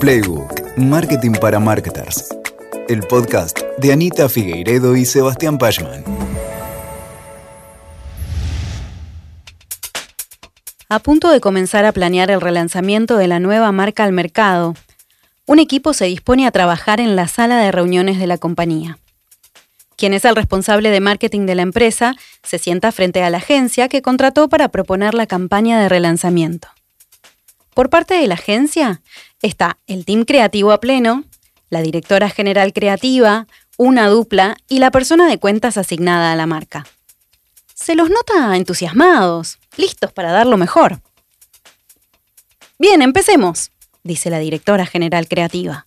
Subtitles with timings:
[0.00, 2.34] Playbook, Marketing para Marketers.
[2.88, 6.02] El podcast de Anita Figueiredo y Sebastián Pachman.
[10.88, 14.74] A punto de comenzar a planear el relanzamiento de la nueva marca al mercado,
[15.44, 18.98] un equipo se dispone a trabajar en la sala de reuniones de la compañía.
[19.96, 23.90] Quien es el responsable de marketing de la empresa se sienta frente a la agencia
[23.90, 26.68] que contrató para proponer la campaña de relanzamiento.
[27.80, 29.00] Por parte de la agencia
[29.40, 31.24] está el team creativo a pleno,
[31.70, 33.46] la directora general creativa,
[33.78, 36.86] una dupla y la persona de cuentas asignada a la marca.
[37.72, 41.00] Se los nota entusiasmados, listos para dar lo mejor.
[42.78, 43.70] Bien, empecemos,
[44.02, 45.86] dice la directora general creativa.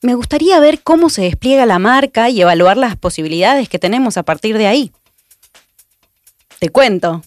[0.00, 4.22] Me gustaría ver cómo se despliega la marca y evaluar las posibilidades que tenemos a
[4.22, 4.92] partir de ahí.
[6.58, 7.20] Te cuento,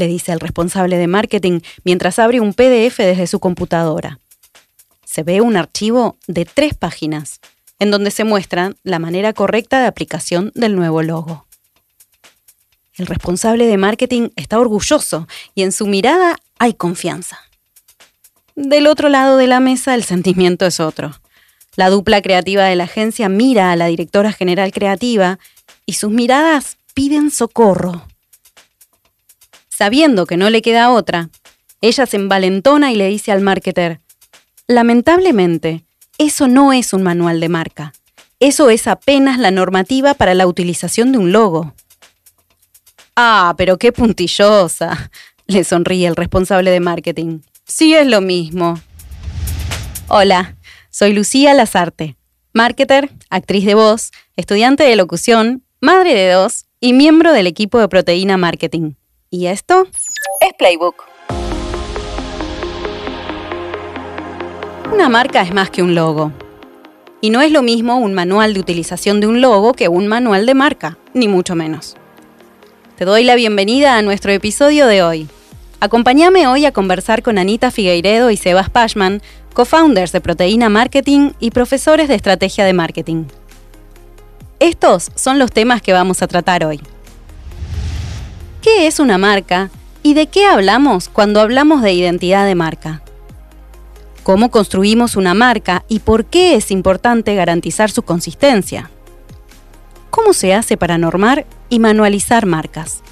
[0.00, 4.18] le dice el responsable de marketing mientras abre un PDF desde su computadora.
[5.04, 7.40] Se ve un archivo de tres páginas,
[7.78, 11.46] en donde se muestra la manera correcta de aplicación del nuevo logo.
[12.94, 17.38] El responsable de marketing está orgulloso y en su mirada hay confianza.
[18.56, 21.12] Del otro lado de la mesa el sentimiento es otro.
[21.76, 25.38] La dupla creativa de la agencia mira a la directora general creativa
[25.86, 28.09] y sus miradas piden socorro.
[29.80, 31.30] Sabiendo que no le queda otra,
[31.80, 34.00] ella se envalentona y le dice al marketer,
[34.66, 35.84] lamentablemente,
[36.18, 37.94] eso no es un manual de marca.
[38.40, 41.72] Eso es apenas la normativa para la utilización de un logo.
[43.16, 45.10] Ah, pero qué puntillosa,
[45.46, 47.38] le sonríe el responsable de marketing.
[47.64, 48.78] Sí es lo mismo.
[50.08, 50.56] Hola,
[50.90, 52.16] soy Lucía Lazarte,
[52.52, 57.88] marketer, actriz de voz, estudiante de locución, madre de dos y miembro del equipo de
[57.88, 58.92] Proteína Marketing.
[59.32, 59.86] Y esto
[60.40, 61.04] es Playbook.
[64.92, 66.32] Una marca es más que un logo.
[67.20, 70.46] Y no es lo mismo un manual de utilización de un logo que un manual
[70.46, 71.96] de marca, ni mucho menos.
[72.96, 75.28] Te doy la bienvenida a nuestro episodio de hoy.
[75.78, 79.22] Acompáñame hoy a conversar con Anita Figueiredo y Sebas Pashman,
[79.54, 83.26] co-founders de Proteína Marketing y profesores de estrategia de marketing.
[84.58, 86.80] Estos son los temas que vamos a tratar hoy.
[88.62, 89.70] ¿Qué es una marca
[90.02, 93.02] y de qué hablamos cuando hablamos de identidad de marca?
[94.22, 98.90] ¿Cómo construimos una marca y por qué es importante garantizar su consistencia?
[100.10, 103.02] ¿Cómo se hace para normar y manualizar marcas?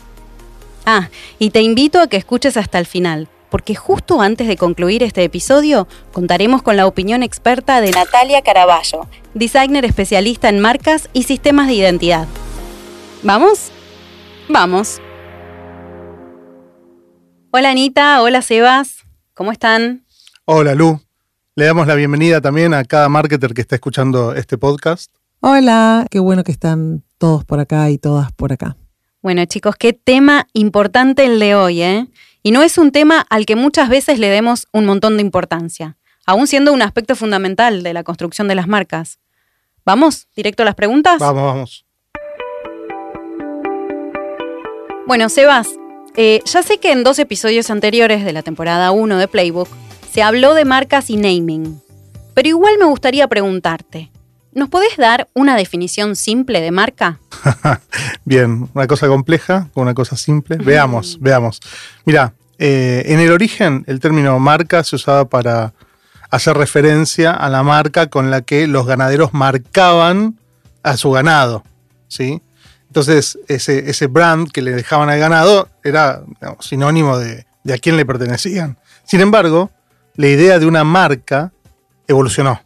[0.85, 5.03] Ah, y te invito a que escuches hasta el final, porque justo antes de concluir
[5.03, 11.23] este episodio contaremos con la opinión experta de Natalia Caraballo, designer especialista en marcas y
[11.23, 12.29] sistemas de identidad.
[13.23, 13.71] ¿Vamos?
[14.51, 15.01] Vamos.
[17.59, 18.99] Hola Anita, hola Sebas,
[19.35, 20.05] ¿cómo están?
[20.45, 21.01] Hola Lu,
[21.57, 25.11] le damos la bienvenida también a cada marketer que está escuchando este podcast.
[25.41, 28.77] Hola, qué bueno que están todos por acá y todas por acá.
[29.23, 32.07] Bueno chicos, qué tema importante el de hoy, ¿eh?
[32.45, 35.97] Y no es un tema al que muchas veces le demos un montón de importancia,
[36.27, 39.19] aún siendo un aspecto fundamental de la construcción de las marcas.
[39.85, 40.29] ¿Vamos?
[40.37, 41.19] ¿Directo a las preguntas?
[41.19, 41.87] Vamos, vamos.
[45.09, 45.71] Bueno, Sebas,
[46.21, 49.69] eh, ya sé que en dos episodios anteriores de la temporada 1 de Playbook
[50.13, 51.81] se habló de marcas y naming,
[52.35, 54.11] pero igual me gustaría preguntarte,
[54.53, 57.21] ¿nos podés dar una definición simple de marca?
[58.25, 60.57] Bien, una cosa compleja con una cosa simple.
[60.57, 61.61] Veamos, veamos.
[62.05, 65.73] Mira, eh, en el origen el término marca se usaba para
[66.31, 70.37] hacer referencia a la marca con la que los ganaderos marcaban
[70.83, 71.63] a su ganado,
[72.09, 72.43] ¿sí?
[72.99, 76.25] Entonces, ese, brand que le dejaban al ganado era
[76.59, 78.77] sinónimo de, a quién le pertenecían.
[79.05, 79.71] Sin embargo,
[80.17, 81.53] la idea de una marca
[82.09, 82.61] evolucionó.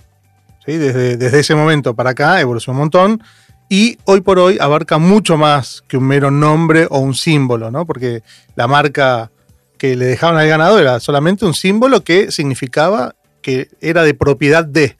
[0.66, 3.22] Desde, ese momento para acá evolucionó un montón
[3.68, 7.84] y hoy por hoy abarca mucho más que un mero nombre o un símbolo, ¿no?
[7.84, 8.22] porque
[8.56, 9.30] la marca
[9.76, 14.64] que le dejaban al ganado era solamente un símbolo que significaba que era de propiedad
[14.64, 14.96] de.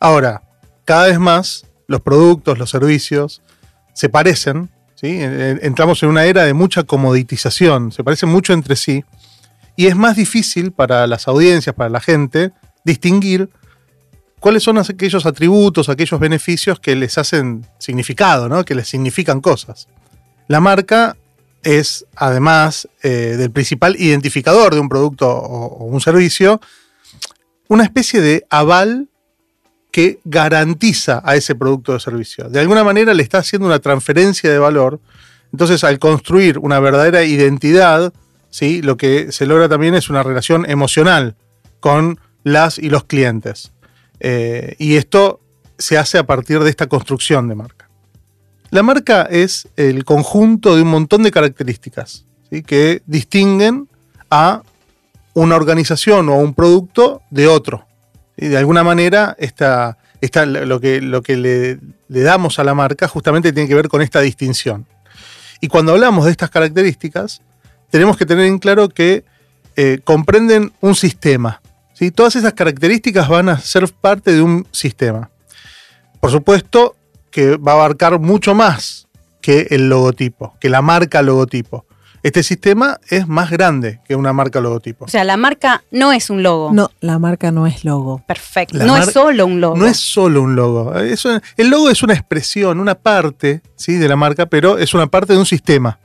[0.00, 0.42] Ahora,
[0.84, 3.40] cada vez más los productos, los servicios,
[3.96, 5.08] se parecen, ¿sí?
[5.20, 9.04] entramos en una era de mucha comoditización, se parecen mucho entre sí,
[9.74, 12.52] y es más difícil para las audiencias, para la gente,
[12.84, 13.48] distinguir
[14.38, 18.66] cuáles son aquellos atributos, aquellos beneficios que les hacen significado, ¿no?
[18.66, 19.88] que les significan cosas.
[20.46, 21.16] La marca
[21.62, 26.60] es, además eh, del principal identificador de un producto o, o un servicio,
[27.68, 29.08] una especie de aval
[29.96, 32.50] que garantiza a ese producto o servicio.
[32.50, 35.00] De alguna manera le está haciendo una transferencia de valor.
[35.52, 38.12] Entonces, al construir una verdadera identidad,
[38.50, 38.82] ¿sí?
[38.82, 41.34] lo que se logra también es una relación emocional
[41.80, 43.72] con las y los clientes.
[44.20, 45.40] Eh, y esto
[45.78, 47.88] se hace a partir de esta construcción de marca.
[48.68, 52.26] La marca es el conjunto de un montón de características
[52.66, 53.88] que distinguen
[54.30, 54.60] a
[55.32, 57.85] una organización o un producto de otro.
[58.36, 59.98] Y de alguna manera, esta,
[60.44, 61.78] lo que, lo que le,
[62.08, 64.86] le damos a la marca justamente tiene que ver con esta distinción.
[65.60, 67.40] Y cuando hablamos de estas características,
[67.90, 69.24] tenemos que tener en claro que
[69.76, 71.60] eh, comprenden un sistema.
[71.94, 72.10] ¿sí?
[72.10, 75.30] Todas esas características van a ser parte de un sistema.
[76.20, 76.96] Por supuesto
[77.30, 79.06] que va a abarcar mucho más
[79.40, 81.85] que el logotipo, que la marca logotipo.
[82.26, 85.04] Este sistema es más grande que una marca logotipo.
[85.04, 86.72] O sea, la marca no es un logo.
[86.72, 88.20] No, la marca no es logo.
[88.26, 88.76] Perfecto.
[88.78, 89.76] La no es solo un logo.
[89.76, 90.92] No es solo un logo.
[90.98, 93.94] Eso- el logo es una expresión, una parte ¿sí?
[93.94, 96.00] de la marca, pero es una parte de un sistema.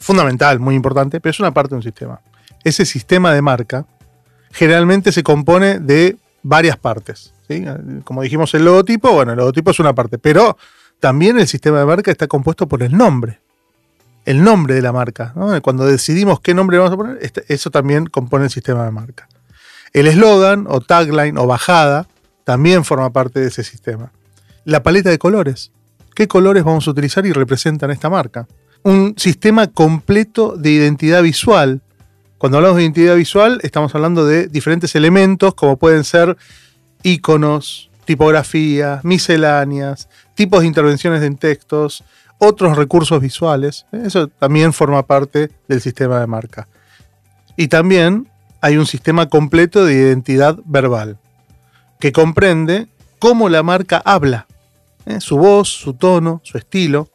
[0.00, 2.20] Fundamental, muy importante, pero es una parte de un sistema.
[2.64, 3.86] Ese sistema de marca
[4.50, 7.34] generalmente se compone de varias partes.
[7.48, 7.64] ¿sí?
[8.02, 10.56] Como dijimos, el logotipo, bueno, el logotipo es una parte, pero
[10.98, 13.41] también el sistema de marca está compuesto por el nombre.
[14.24, 15.34] El nombre de la marca.
[15.62, 19.28] Cuando decidimos qué nombre vamos a poner, este- eso también compone el sistema de marca.
[19.92, 22.06] El eslogan o tagline o bajada
[22.44, 24.12] también forma parte de ese sistema.
[24.64, 25.72] La paleta de colores.
[26.14, 28.46] ¿Qué colores vamos a utilizar y representan esta marca?
[28.84, 31.80] un sistema completo de identidad visual.
[32.38, 36.36] Cuando hablamos de identidad visual, estamos hablando de diferentes elementos, como pueden ser
[37.04, 42.02] iconos, tipografías, misceláneas, tipos de intervenciones en textos,
[42.42, 43.86] otros recursos visuales.
[43.92, 46.68] Eso también forma parte del sistema de marca.
[47.56, 48.28] Y también
[48.60, 51.18] hay un sistema completo de identidad verbal,
[52.00, 54.46] que comprende cómo la marca habla,
[55.06, 55.20] ¿eh?
[55.20, 57.08] su voz, su tono, su estilo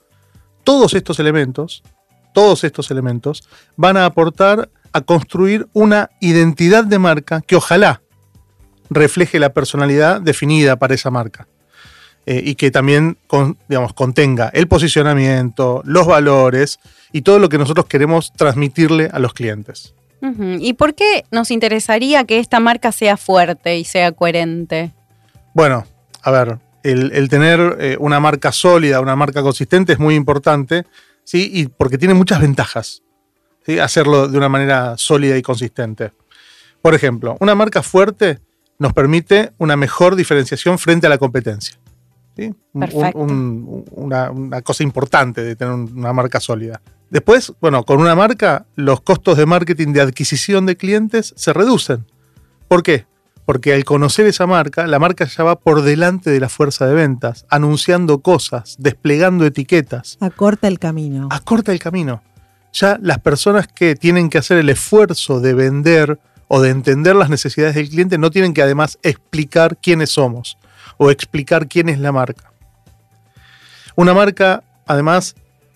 [0.68, 1.81] todos estos elementos,
[2.33, 3.47] todos estos elementos
[3.77, 8.01] van a aportar a construir una identidad de marca que ojalá
[8.89, 11.47] refleje la personalidad definida para esa marca.
[12.29, 16.77] Eh, y que también con- digamos, contenga el posicionamiento, los valores
[17.13, 19.94] y todo lo que nosotros queremos transmitirle a los clientes.
[20.59, 24.91] ¿Y por qué nos interesaría que esta marca sea fuerte y sea coherente?
[25.53, 25.85] Bueno,
[26.21, 30.83] a ver, el, el tener eh, una marca sólida, una marca consistente es muy importante,
[31.23, 31.50] ¿sí?
[31.53, 33.03] Y porque tiene muchas ventajas,
[33.65, 33.80] ¿sí?
[33.80, 36.12] Hacerlo de una manera sólida y consistente.
[36.81, 38.39] Por ejemplo, una marca fuerte
[38.80, 41.77] nos permite una mejor diferenciación frente a la competencia.
[42.37, 42.53] ¿Sí?
[42.73, 43.17] Un- Perfecto.
[43.19, 46.81] un- una, una cosa importante de tener un- una marca sólida.
[47.09, 52.05] Después, bueno, con una marca, los costos de marketing de adquisición de clientes se reducen.
[52.67, 53.05] ¿Por qué?
[53.45, 56.93] Porque al conocer esa marca, la marca ya va por delante de la fuerza de
[56.93, 61.29] ventas, anunciando cosas, desplegando etiquetas, Acorta el camino.
[61.31, 62.21] acorta el camino.
[62.73, 66.19] Ya las personas que tienen que hacer el esfuerzo de vender
[66.49, 70.57] o de entender las necesidades del cliente no tienen que además explicar quiénes somos
[70.97, 72.51] o explicar quién es la marca.
[73.95, 75.35] Una marca, además,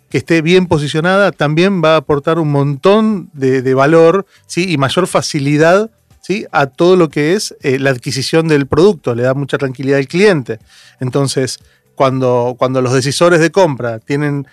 [0.09, 4.71] que esté bien posicionada, también va a aportar un montón de, valor ¿sí?
[4.71, 5.89] y mayor facilidad
[6.21, 6.45] ¿sí?
[6.51, 10.07] a todo lo que es eh, la adquisición del producto, le da mucha tranquilidad al
[10.07, 10.59] cliente.
[10.99, 11.59] Entonces,
[11.95, 14.45] cuando, cuando los decisores de compra tienen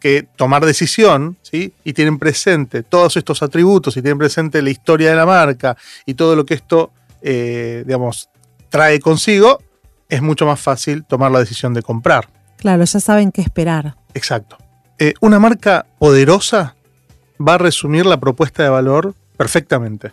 [0.00, 1.74] que tomar decisión ¿sí?
[1.84, 5.76] y tienen presente todos estos atributos y tienen presente la historia de la marca
[6.06, 6.90] y todo lo que esto,
[7.20, 8.30] eh, digamos,
[8.70, 9.60] trae consigo,
[10.10, 12.28] es mucho más fácil tomar la decisión de comprar.
[12.56, 13.96] Claro, ya saben qué esperar.
[14.14, 14.58] Exacto.
[14.98, 16.76] Eh, una marca poderosa
[17.40, 20.12] va a resumir la propuesta de valor perfectamente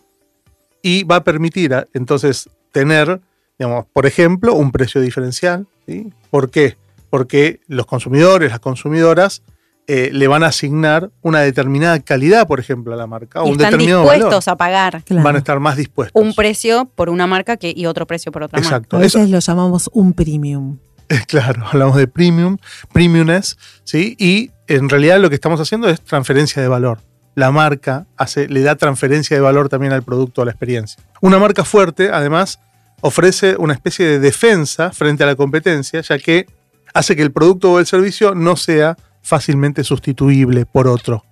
[0.82, 3.20] y va a permitir a- entonces tener,
[3.60, 5.68] digamos, por ejemplo, un precio diferencial.
[5.86, 6.14] ¿sí?
[6.30, 6.78] ¿Por qué?
[7.10, 9.42] Porque los consumidores, las consumidoras,
[9.88, 13.52] eh, le van a asignar una determinada calidad, por ejemplo, a la marca, o y
[13.52, 14.54] un están determinado dispuestos valor.
[14.54, 15.24] a pagar Claro.
[15.24, 16.22] Van a estar más dispuestos.
[16.22, 18.76] un precio por una marca que, y otro precio por otra marca.
[18.76, 18.98] Exacto.
[18.98, 20.78] A Eso- veces lo llamamos un premium.
[21.28, 22.58] Claro, hablamos de premium,
[22.92, 24.16] premiumness, ¿sí?
[24.20, 27.00] Y en realidad lo que estamos haciendo es transferencia de valor.
[27.36, 31.02] La marca hace, le da transferencia de valor también al producto, a la experiencia.
[31.22, 32.60] Una marca fuerte, además,
[33.02, 36.48] ofrece una especie de defensa frente a la competencia, ya que
[36.94, 38.98] hace que el producto o el servicio no sea
[39.28, 41.26] fácilmente sustituible por otro.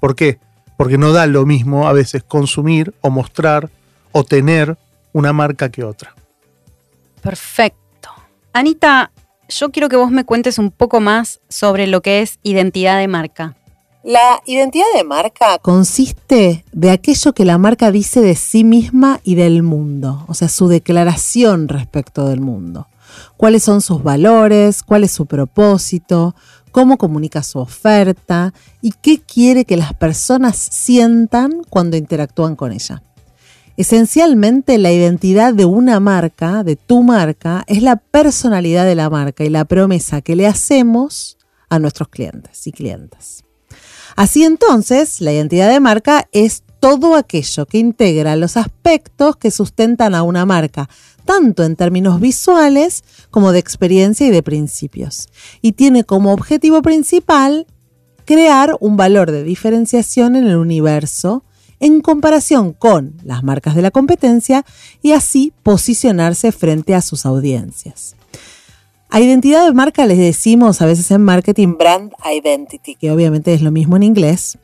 [0.00, 0.40] ¿Por qué?
[0.76, 3.70] Porque no da lo mismo a veces consumir o mostrar
[4.10, 4.76] o tener
[5.12, 6.14] una marca que otra.
[7.22, 8.10] Perfecto.
[8.52, 9.12] Anita,
[9.48, 13.06] yo quiero que vos me cuentes un poco más sobre lo que es identidad de
[13.06, 13.56] marca.
[14.02, 19.36] La identidad de marca Consiste de aquello que la marca dice de sí misma y
[19.36, 22.88] del mundo, o sea, su declaración respecto del mundo.
[23.36, 26.34] Cuáles son sus valores, cuál es su propósito,
[26.76, 28.52] cómo comunica su oferta
[28.82, 33.02] y qué quiere que las personas sientan cuando interactúan con ella.
[33.78, 39.42] Esencialmente la identidad de una marca, de tu marca, es la personalidad de la marca
[39.42, 41.38] y la promesa que le hacemos
[41.70, 43.42] a nuestros clientes y clientes.
[44.14, 50.14] Así entonces, la identidad de marca es todo aquello que integra los aspectos que sustentan
[50.14, 50.90] a una marca,
[51.26, 55.28] tanto en términos visuales como de experiencia y de principios.
[55.60, 57.66] Y tiene como objetivo principal
[58.24, 61.44] crear un valor de diferenciación en el universo
[61.78, 64.64] en comparación con las marcas de la competencia
[65.02, 68.16] y así posicionarse frente a sus audiencias.
[69.10, 73.62] A identidad de marca les decimos a veces en marketing brand identity, que obviamente es
[73.62, 74.58] lo mismo en inglés,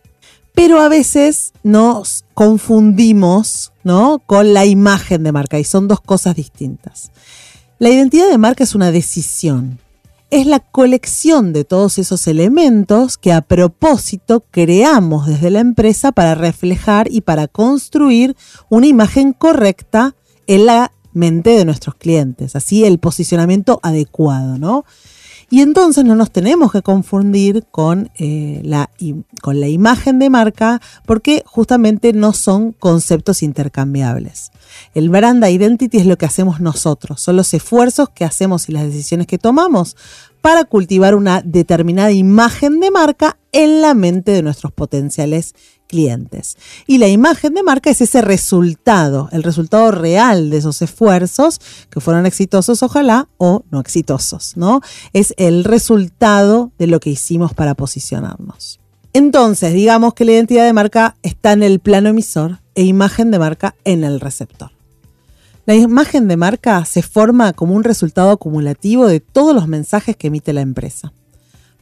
[0.55, 4.23] pero a veces nos confundimos ¿no?
[4.27, 7.11] con la imagen de marca y son dos cosas distintas.
[7.79, 9.79] La identidad de marca es una decisión,
[10.31, 16.35] es la colección de todos esos elementos que a propósito creamos desde la empresa para
[16.35, 18.37] reflejar y para construir
[18.71, 20.15] una imagen correcta
[20.47, 24.85] en la mente de nuestros clientes, así el posicionamiento adecuado, ¿no?
[25.53, 28.89] Y entonces no nos tenemos que confundir con, eh, la,
[29.43, 34.51] con la imagen de marca porque justamente no son conceptos intercambiables.
[34.95, 38.85] El brand identity es lo que hacemos nosotros, son los esfuerzos que hacemos y las
[38.85, 39.95] decisiones que tomamos
[40.41, 45.55] para cultivar una determinada imagen de marca en la mente de nuestros potenciales
[45.93, 46.57] clientes.
[46.87, 52.01] Y la imagen de marca es ese resultado, el resultado real de esos esfuerzos que
[52.01, 54.81] fueron exitosos, ojalá, o no exitosos, ¿no?
[55.13, 58.81] Es el resultado de lo que hicimos para posicionarnos.
[59.13, 63.39] Entonces, digamos que la identidad de marca está en el plano emisor e imagen de
[63.39, 64.71] marca en el receptor.
[65.67, 70.29] La imagen de marca se forma como un resultado acumulativo de todos los mensajes que
[70.29, 71.13] emite la empresa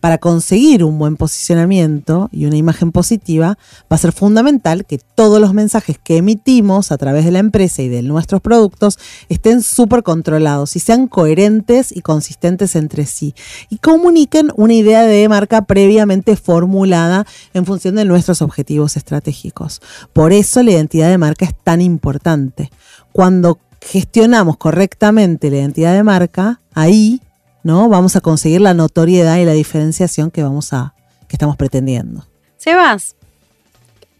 [0.00, 5.40] para conseguir un buen posicionamiento y una imagen positiva, va a ser fundamental que todos
[5.40, 10.02] los mensajes que emitimos a través de la empresa y de nuestros productos estén súper
[10.02, 13.34] controlados y sean coherentes y consistentes entre sí
[13.68, 19.80] y comuniquen una idea de marca previamente formulada en función de nuestros objetivos estratégicos.
[20.12, 22.70] Por eso la identidad de marca es tan importante.
[23.12, 27.20] Cuando gestionamos correctamente la identidad de marca, ahí
[27.62, 27.88] ¿no?
[27.88, 30.94] Vamos a conseguir la notoriedad y la diferenciación que vamos a
[31.28, 32.26] que estamos pretendiendo.
[32.56, 33.16] Sebas,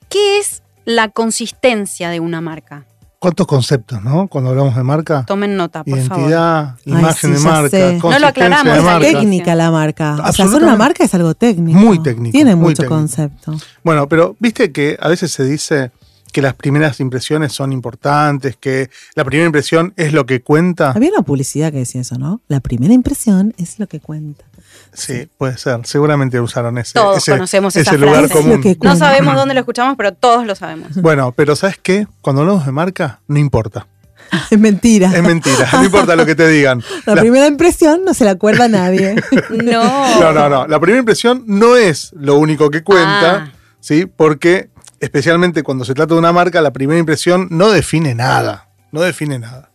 [0.08, 2.86] ¿qué es la consistencia de una marca?
[3.18, 4.28] ¿Cuántos conceptos, no?
[4.28, 5.26] Cuando hablamos de marca.
[5.26, 9.06] Tomen nota, por Identidad, imagen de marca, No lo aclaramos, de marca.
[9.06, 10.14] técnica la marca.
[10.14, 11.78] O sea, hacer una marca es algo técnico.
[11.78, 12.32] Muy técnico.
[12.32, 13.54] Tiene mucho concepto.
[13.84, 15.90] Bueno, pero viste que a veces se dice
[16.32, 20.92] que las primeras impresiones son importantes, que la primera impresión es lo que cuenta.
[20.92, 22.40] Había una publicidad que decía eso, ¿no?
[22.48, 24.44] La primera impresión es lo que cuenta.
[24.92, 25.80] Sí, puede ser.
[25.84, 28.62] Seguramente usaron ese, todos conocemos ese lugar común.
[28.82, 30.94] No sabemos dónde lo escuchamos, pero todos lo sabemos.
[30.96, 32.06] Bueno, pero ¿sabes qué?
[32.20, 33.86] Cuando hablamos de marca, no importa.
[34.50, 35.12] Es mentira.
[35.14, 36.82] Es mentira, no importa lo que te digan.
[37.06, 39.16] La, primera impresión no se la acuerda nadie.
[39.50, 40.20] no.
[40.20, 40.66] No, no, no.
[40.66, 43.52] La primera impresión no es lo único que cuenta, ah.
[43.80, 44.06] ¿sí?
[44.06, 48.68] Porque especialmente cuando se trata de una marca, la primera impresión no define nada.
[48.92, 49.70] No define nada.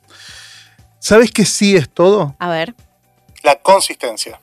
[1.00, 2.36] ¿Sabes qué sí es todo?
[2.40, 2.76] A ver.
[3.44, 4.40] La consistencia.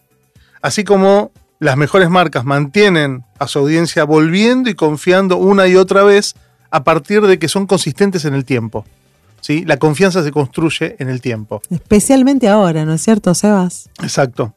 [0.60, 6.02] Así como las mejores marcas mantienen a su audiencia volviendo y confiando una y otra
[6.02, 6.34] vez
[6.70, 8.84] a partir de que son consistentes en el tiempo.
[9.40, 9.64] ¿Sí?
[9.64, 11.62] La confianza se construye en el tiempo.
[11.68, 13.90] Especialmente ahora, ¿no es cierto, Sebas?
[14.00, 14.54] Exacto.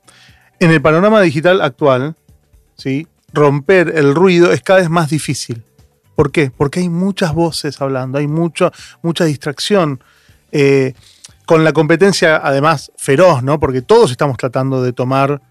[0.59, 2.15] En el panorama digital actual,
[2.77, 3.07] ¿sí?
[3.33, 5.63] romper el ruido es cada vez más difícil.
[6.15, 6.51] ¿Por qué?
[6.55, 10.01] Porque hay muchas voces hablando, hay mucho, mucha distracción.
[10.51, 10.93] Eh,
[11.45, 13.59] con la competencia, además, feroz, ¿no?
[13.59, 15.41] Porque todos estamos tratando de tomar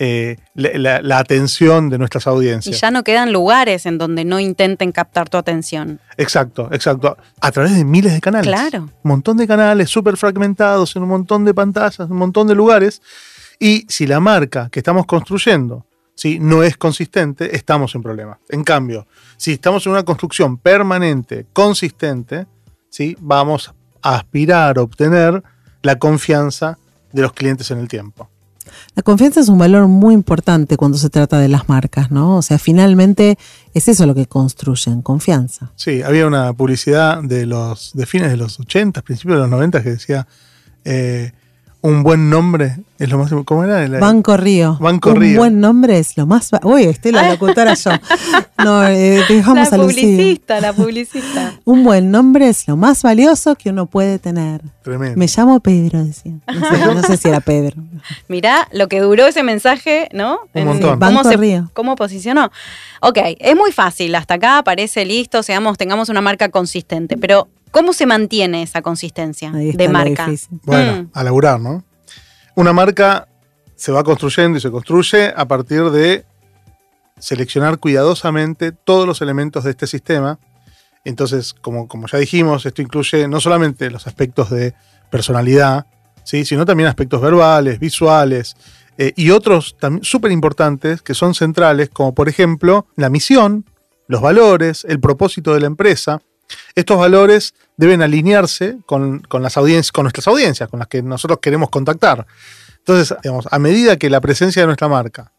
[0.00, 2.76] eh, la, atención de nuestras audiencias.
[2.76, 6.00] Y ya no quedan lugares en donde no intenten captar tu atención.
[6.16, 7.16] Exacto, exacto.
[7.40, 8.48] A través de miles de canales.
[8.48, 8.90] Claro.
[9.02, 12.56] Un montón de canales súper fragmentados en un montón de pantallas, en un montón de
[12.56, 13.02] lugares.
[13.60, 18.38] Y si la marca que estamos construyendo si no es consistente, estamos en problemas.
[18.48, 19.06] En cambio,
[19.36, 22.46] si estamos en una construcción permanente, consistente,
[22.88, 23.16] ¿sí?
[23.20, 25.42] vamos a aspirar a obtener
[25.82, 26.78] la confianza
[27.12, 28.28] de los clientes en el tiempo.
[28.94, 32.36] La confianza es un valor muy importante cuando se trata de las marcas, ¿no?
[32.36, 33.38] O sea, finalmente
[33.74, 35.72] es eso lo que construyen, confianza.
[35.76, 39.82] Sí, había una publicidad de los de fines de los 80, principios de los 90
[39.82, 40.26] que decía
[40.84, 41.32] eh,
[41.84, 43.30] un buen nombre es lo más.
[43.44, 43.86] ¿Cómo era?
[43.98, 44.78] Banco Río.
[44.80, 45.32] Banco un Río.
[45.32, 46.50] Un buen nombre es lo más.
[46.62, 47.90] Uy, estoy la locutora yo.
[48.56, 51.52] No, eh, dejamos la publicista, la publicista.
[51.64, 54.62] un buen nombre es lo más valioso que uno puede tener.
[54.82, 55.18] Tremendo.
[55.18, 56.32] Me llamo Pedro, decía.
[56.46, 57.82] No sé, si era Pedro.
[58.28, 60.38] Mirá lo que duró ese mensaje, ¿no?
[60.54, 60.98] Un montón.
[60.98, 61.70] Banco Río.
[61.74, 62.50] ¿Cómo posicionó?
[63.02, 64.14] Ok, es muy fácil.
[64.14, 67.18] Hasta acá parece listo, seamos, tengamos una marca consistente.
[67.18, 70.30] Pero ¿Cómo se mantiene esa consistencia de marca?
[70.62, 71.10] Bueno, Mm.
[71.12, 71.84] a laburar, ¿no?
[72.54, 73.26] Una marca
[73.74, 76.24] se va construyendo y se construye a partir de
[77.18, 80.38] seleccionar cuidadosamente todos los elementos de este sistema.
[81.04, 84.72] Entonces, como, como ya dijimos, esto incluye no solamente los aspectos de
[85.10, 85.86] personalidad,
[86.22, 86.44] ¿sí?
[86.44, 88.54] sino también aspectos verbales, visuales
[88.98, 93.64] eh, y otros súper importantes que son centrales, como por ejemplo la misión,
[94.06, 96.22] los valores, el propósito de la empresa.
[96.74, 101.38] Estos valores deben alinearse con, con las audiencias, con nuestras audiencias, con las que nosotros
[101.40, 102.26] queremos contactar.
[102.78, 103.16] Entonces,
[103.50, 105.32] a medida que la presencia de nuestra marca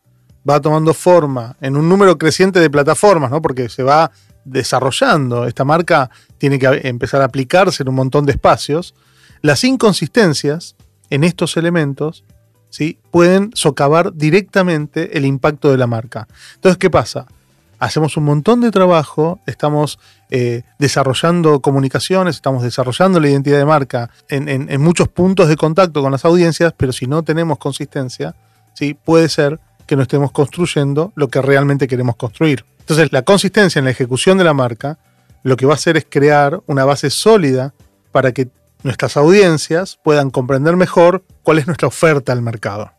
[0.47, 3.41] va tomando forma en un número creciente de plataformas, ¿no?
[3.41, 4.11] Porque se va
[4.45, 8.93] desarrollando, esta marca tiene que empezar a aplicarse en un montón de espacios,
[9.41, 10.75] las inconsistencias
[11.09, 12.23] en estos elementos
[12.69, 12.99] ¿sí?
[13.11, 16.27] pueden socavar directamente el impacto de la marca.
[16.55, 17.25] Entonces, ¿qué pasa?
[17.79, 24.09] Hacemos un montón de trabajo, estamos eh, desarrollando comunicaciones, estamos desarrollando la identidad de marca
[24.29, 28.35] en, en- muchos puntos de contacto con las audiencias, pero si no tenemos consistencia,
[28.73, 28.93] ¿sí?
[28.93, 32.65] puede ser que no estemos construyendo lo que realmente queremos construir.
[32.79, 34.97] Entonces, la consistencia en la ejecución de la marca
[35.43, 37.73] lo que va a hacer es crear una base sólida
[38.11, 38.47] para que
[38.83, 42.91] nuestras audiencias puedan comprender mejor cuál es nuestra oferta al mercado.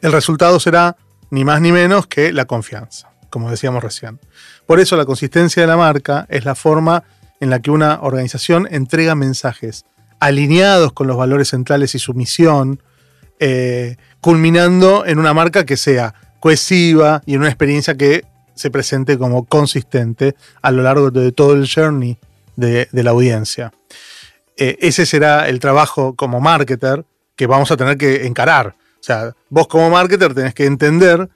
[0.00, 0.96] El resultado será
[1.30, 4.18] ni más ni menos que la confianza, como decíamos recién.
[4.66, 7.04] Por eso la consistencia de la marca es la forma
[7.40, 9.84] en la que una organización entrega mensajes
[10.20, 12.82] alineados con los valores centrales y su misión,
[13.38, 19.16] eh, culminando en una marca que sea cohesiva y en una experiencia que se presente
[19.16, 22.18] como consistente a lo largo de todo el journey
[22.56, 23.72] de, la audiencia.
[24.56, 27.04] Eh, ese será el trabajo como marketer
[27.36, 28.74] que vamos a tener que encarar.
[28.94, 31.28] O sea, vos como marketer tenés que entender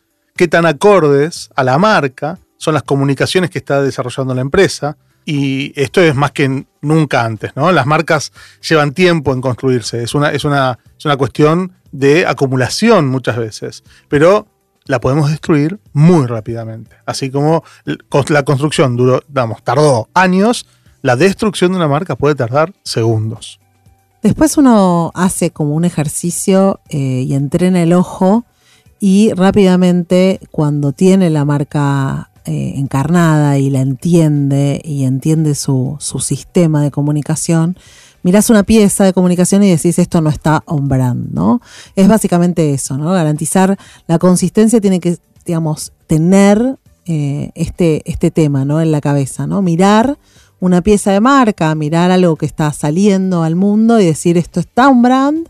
[0.42, 4.96] qué tan acordes a la marca son las comunicaciones que está desarrollando la empresa.
[5.24, 7.70] Y esto es más que nunca antes, ¿no?
[7.70, 8.32] Las marcas
[8.68, 10.02] llevan tiempo en construirse.
[10.02, 13.84] Es una, es una, es una cuestión de acumulación muchas veces.
[14.08, 14.48] Pero
[14.86, 16.96] la podemos destruir muy rápidamente.
[17.06, 20.66] Así como la construcción duró, vamos, tardó años,
[21.02, 23.60] la destrucción de una marca puede tardar segundos.
[24.24, 28.44] Después uno hace como un ejercicio eh, y entrena el ojo
[29.04, 36.20] y rápidamente cuando tiene la marca eh, encarnada y la entiende y entiende su, su
[36.20, 37.76] sistema de comunicación,
[38.22, 41.60] mirás una pieza de comunicación y decís esto no está on brand, ¿no?
[41.96, 43.10] Es básicamente eso, ¿no?
[43.10, 48.80] Garantizar la consistencia tiene que, digamos, tener eh, este, este tema, ¿no?
[48.80, 49.62] En la cabeza, ¿no?
[49.62, 50.16] Mirar
[50.60, 54.88] una pieza de marca, mirar algo que está saliendo al mundo y decir esto está
[54.88, 55.48] on brand.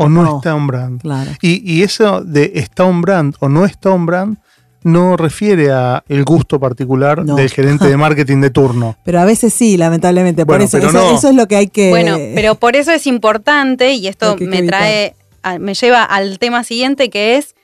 [0.00, 0.36] O no, no.
[0.36, 1.02] está on brand.
[1.02, 1.32] Claro.
[1.42, 4.38] Y, y, eso de está on brand o no está on brand
[4.84, 7.34] no refiere a el gusto particular no.
[7.34, 8.96] del gerente de marketing de turno.
[9.04, 10.44] Pero a veces sí, lamentablemente.
[10.44, 11.18] Bueno, por eso, pero eso, no.
[11.18, 11.90] eso, es lo que hay que.
[11.90, 16.62] Bueno, pero por eso es importante, y esto me trae, a, me lleva al tema
[16.64, 17.56] siguiente, que es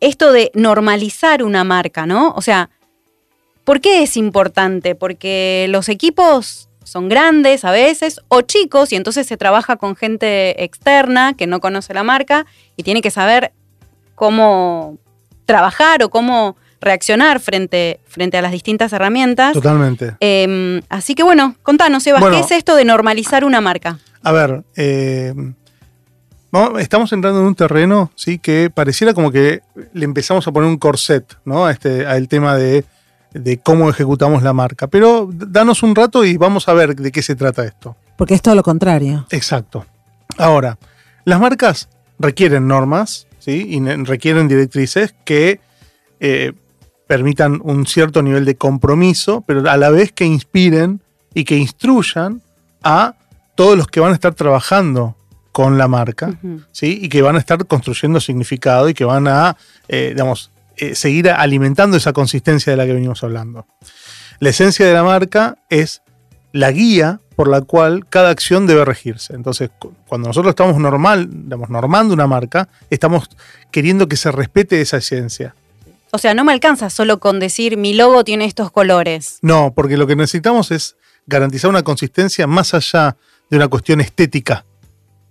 [0.00, 2.32] esto de normalizar una marca, ¿no?
[2.36, 2.70] O sea,
[3.64, 4.94] ¿por qué es importante?
[4.94, 10.62] Porque los equipos son grandes a veces o chicos y entonces se trabaja con gente
[10.64, 12.46] externa que no conoce la marca
[12.76, 13.52] y tiene que saber
[14.14, 14.98] cómo
[15.44, 19.52] trabajar o cómo reaccionar frente, frente a las distintas herramientas.
[19.52, 20.14] Totalmente.
[20.20, 22.36] Eh, así que bueno, contanos, Sebas, Bueno.
[22.36, 23.98] ¿qué es esto de normalizar una marca?
[24.22, 25.32] A ver, eh,
[26.50, 29.60] vamos- estamos entrando en un terreno sí que pareciera como que
[29.92, 31.66] le empezamos a poner un corset ¿no?
[31.66, 32.84] a este, al tema de,
[33.32, 34.86] de cómo ejecutamos la marca.
[34.86, 37.96] Pero danos un rato y vamos a ver de qué se trata esto.
[38.16, 39.26] Porque es todo lo contrario.
[39.30, 39.86] Exacto.
[40.38, 40.78] Ahora,
[41.24, 43.66] las marcas requieren normas ¿sí?
[43.68, 45.60] y requieren directrices que
[46.20, 46.52] eh,
[47.06, 51.00] permitan un cierto nivel de compromiso, pero a la vez que inspiren
[51.34, 52.42] y que instruyan
[52.82, 53.14] a
[53.54, 55.16] todos los que van a estar trabajando
[55.52, 56.38] con la marca.
[56.72, 56.98] ¿sí?
[57.00, 59.56] Y que van a estar construyendo significado y que van a,
[59.88, 63.66] eh, digamos, eh, seguir alimentando esa consistencia de la que venimos hablando.
[64.40, 66.02] La esencia de la marca es
[66.52, 69.34] la guía por la cual cada acción debe regirse.
[69.34, 71.28] Entonces, cu- cuando nosotros estamos normal,
[71.68, 73.28] normando una marca, estamos
[73.70, 75.54] queriendo que se respete esa esencia.
[76.12, 79.38] O sea, no me alcanza solo con decir mi logo tiene estos colores.
[79.42, 83.16] No, porque lo que necesitamos es garantizar una consistencia más allá
[83.50, 84.64] de una cuestión estética.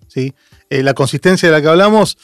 [0.08, 0.34] ¿sí?
[0.69, 2.17] Eh, la consistencia de la que hablamos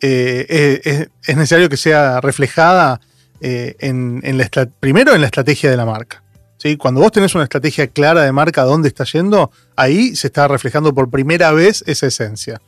[0.00, 3.00] eh, es, es- es necesario que sea reflejada
[3.40, 4.48] eh, en, en la
[4.80, 6.22] primero en la estrategia de la marca.
[6.56, 6.76] ¿sí?
[6.76, 10.94] Cuando vos tenés una estrategia clara de marca dónde está yendo, ahí se está reflejando
[10.94, 12.60] por primera vez esa esencia.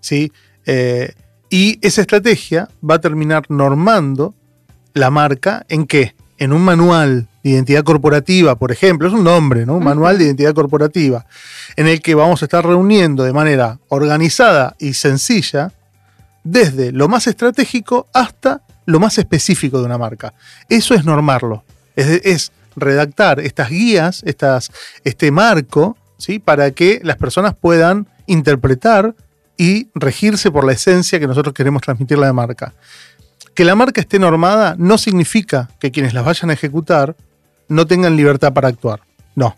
[0.00, 0.32] ¿sí?
[0.66, 1.12] Eh,
[1.50, 4.34] y esa estrategia va a terminar normando
[4.94, 6.14] la marca en qué?
[6.38, 9.76] en un manual de identidad corporativa, por ejemplo, es un nombre, ¿no?
[9.76, 11.24] Un manual de identidad corporativa,
[11.76, 15.70] en el que vamos a estar reuniendo de manera organizada y sencilla,
[16.44, 20.34] desde lo más estratégico hasta lo más específico de una marca.
[20.68, 21.64] Eso es normarlo.
[21.96, 24.24] Es, redactar estas guías,
[25.04, 26.38] este marco, ¿sí?
[26.38, 29.14] para que las personas puedan interpretar
[29.58, 32.72] y regirse por la esencia que nosotros queremos transmitirle a la marca.
[33.54, 37.14] Que la marca esté normada no significa que quienes las vayan a ejecutar
[37.68, 39.00] no tengan libertad para actuar.
[39.34, 39.56] No.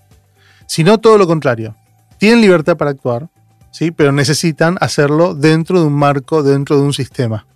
[0.67, 1.77] Sino todo lo contrario.
[2.19, 3.29] Tienen libertad para actuar,
[3.75, 3.91] ¿sí?
[3.91, 7.47] pero necesitan hacerlo dentro de un marco, dentro de un sistema.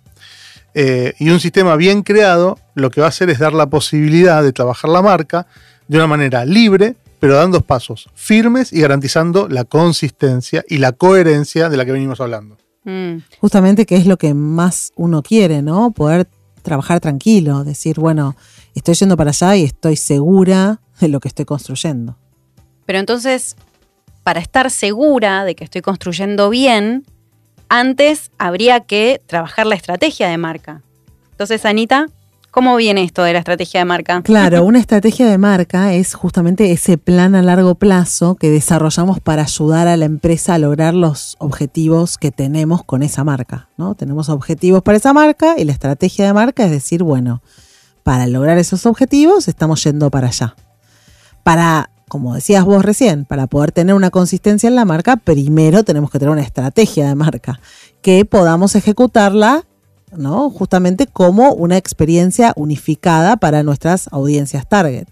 [0.73, 4.43] Eh, y un sistema bien creado lo que va a hacer es dar la posibilidad
[4.43, 5.47] de trabajar la marca
[5.87, 11.69] de una manera libre, pero dando pasos firmes y garantizando la consistencia y la coherencia
[11.69, 12.57] de la que venimos hablando.
[12.83, 13.23] Mm.
[13.39, 15.91] Justamente que es lo que más uno quiere, ¿no?
[15.91, 16.27] Poder
[16.61, 18.35] trabajar tranquilo, decir, bueno,
[18.75, 22.17] estoy yendo para allá y estoy segura de lo que estoy construyendo.
[22.85, 23.55] Pero entonces,
[24.23, 27.05] para estar segura de que estoy construyendo bien,
[27.69, 30.81] antes habría que trabajar la estrategia de marca.
[31.31, 32.07] Entonces, Anita,
[32.51, 34.21] ¿cómo viene esto de la estrategia de marca?
[34.23, 39.43] Claro, una estrategia de marca es justamente ese plan a largo plazo que desarrollamos para
[39.43, 43.69] ayudar a la empresa a lograr los objetivos que tenemos con esa marca.
[43.77, 43.95] ¿no?
[43.95, 47.41] Tenemos objetivos para esa marca y la estrategia de marca es decir, bueno,
[48.03, 50.55] para lograr esos objetivos estamos yendo para allá.
[51.43, 56.11] Para, como decías vos recién, para poder tener una consistencia en la marca, primero tenemos
[56.11, 57.61] que tener una estrategia de marca
[58.01, 59.63] que podamos ejecutarla
[60.15, 60.49] ¿no?
[60.49, 65.07] Justamente como una experiencia unificada para nuestras audiencias target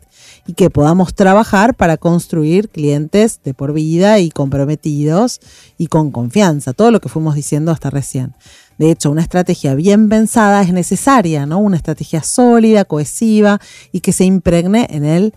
[0.46, 5.40] y que podamos trabajar para construir clientes de por vida y comprometidos
[5.78, 8.34] y con confianza, todo lo que fuimos diciendo hasta recién.
[8.78, 11.60] De hecho, una estrategia bien pensada es necesaria, ¿no?
[11.60, 13.60] Una estrategia sólida, cohesiva
[13.92, 15.34] y que se impregne en el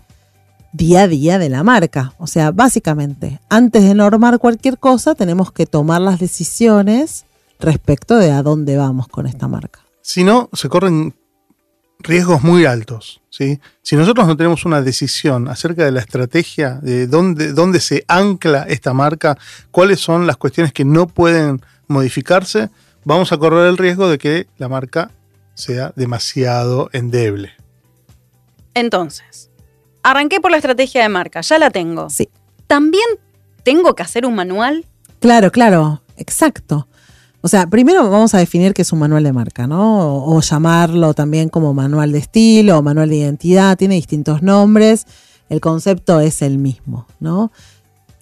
[0.73, 2.13] día a día de la marca.
[2.17, 7.25] O sea, básicamente, antes de normar cualquier cosa, tenemos que tomar las decisiones
[7.59, 9.81] respecto de a dónde vamos con esta marca.
[10.01, 11.13] Si no, se corren
[11.99, 13.21] riesgos muy altos.
[13.29, 13.59] ¿sí?
[13.81, 18.63] Si nosotros no tenemos una decisión acerca de la estrategia, de dónde, dónde se ancla
[18.63, 19.37] esta marca,
[19.69, 22.69] cuáles son las cuestiones que no pueden modificarse,
[23.03, 25.11] vamos a correr el riesgo de que la marca
[25.53, 27.51] sea demasiado endeble.
[28.73, 29.50] Entonces,
[30.03, 32.09] arranqué por la estrategia de marca, ya la tengo.
[32.09, 32.29] Sí.
[32.67, 33.03] ¿También
[33.63, 34.85] tengo que hacer un manual?
[35.19, 36.87] Claro, claro, exacto.
[37.41, 39.99] O sea, primero vamos a definir qué es un manual de marca, ¿no?
[40.17, 45.05] O, o llamarlo también como manual de estilo o manual de identidad, tiene distintos nombres,
[45.49, 47.51] el concepto es el mismo, ¿no?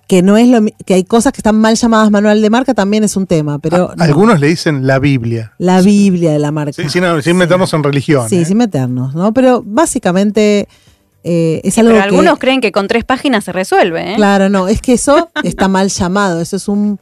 [0.08, 3.04] Que no es lo que hay cosas que están mal llamadas manual de marca también
[3.04, 4.04] es un tema, pero A- no.
[4.04, 6.74] Algunos le dicen la Biblia, la Biblia de la marca.
[6.74, 8.28] Sí, sin, sin meternos en religión.
[8.28, 8.46] Sí, ¿eh?
[8.46, 9.34] sin meternos, ¿no?
[9.34, 10.68] Pero básicamente
[11.24, 14.16] eh, es algo Pero que algunos creen que con tres páginas se resuelve, ¿eh?
[14.16, 16.42] Claro, no, es que eso está mal llamado.
[16.42, 17.00] Eso es un,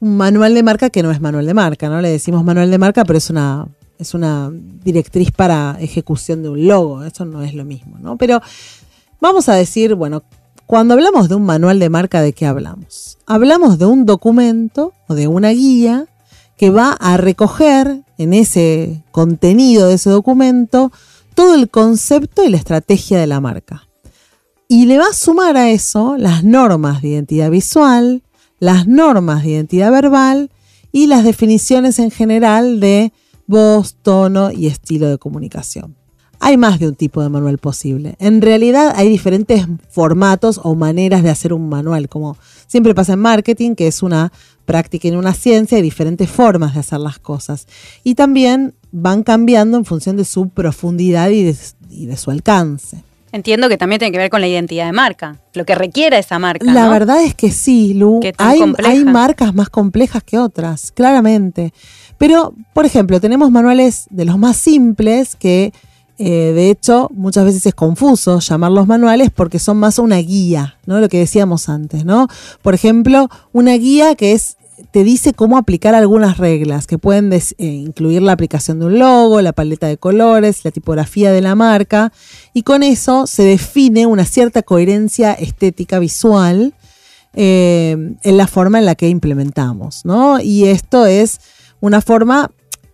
[0.00, 2.00] un manual de marca que no es manual de marca, ¿no?
[2.00, 3.66] Le decimos manual de marca, pero es una,
[3.98, 7.04] es una directriz para ejecución de un logo.
[7.04, 8.16] Eso no es lo mismo, ¿no?
[8.16, 8.40] Pero
[9.20, 10.22] vamos a decir, bueno,
[10.66, 13.18] cuando hablamos de un manual de marca, ¿de qué hablamos?
[13.26, 16.06] Hablamos de un documento o de una guía
[16.56, 20.92] que va a recoger en ese contenido de ese documento
[21.34, 23.88] todo el concepto y la estrategia de la marca.
[24.68, 28.22] Y le va a sumar a eso las normas de identidad visual,
[28.58, 30.50] las normas de identidad verbal
[30.90, 33.12] y las definiciones en general de
[33.46, 35.96] voz, tono y estilo de comunicación.
[36.40, 38.16] Hay más de un tipo de manual posible.
[38.18, 43.20] En realidad hay diferentes formatos o maneras de hacer un manual, como siempre pasa en
[43.20, 44.32] marketing, que es una
[44.64, 47.66] práctica y una ciencia, hay diferentes formas de hacer las cosas.
[48.02, 51.56] Y también van cambiando en función de su profundidad y de,
[51.90, 53.02] y de su alcance.
[53.32, 56.38] Entiendo que también tiene que ver con la identidad de marca, lo que requiere esa
[56.38, 56.64] marca.
[56.72, 56.90] La ¿no?
[56.90, 58.20] verdad es que sí, Lu.
[58.38, 58.92] Hay, compleja.
[58.92, 61.74] hay marcas más complejas que otras, claramente.
[62.18, 65.72] Pero, por ejemplo, tenemos manuales de los más simples que,
[66.18, 71.00] eh, de hecho, muchas veces es confuso llamarlos manuales porque son más una guía, ¿no?
[71.00, 72.28] Lo que decíamos antes, ¿no?
[72.62, 74.56] Por ejemplo, una guía que es
[74.94, 79.42] te dice cómo aplicar algunas reglas que pueden eh, incluir la aplicación de un logo,
[79.42, 82.12] la paleta de colores, la tipografía de la marca
[82.52, 86.74] y con eso se define una cierta coherencia estética visual
[87.32, 90.38] eh, en la forma en la que implementamos, ¿no?
[90.38, 91.40] Y esto es
[91.80, 92.52] una forma,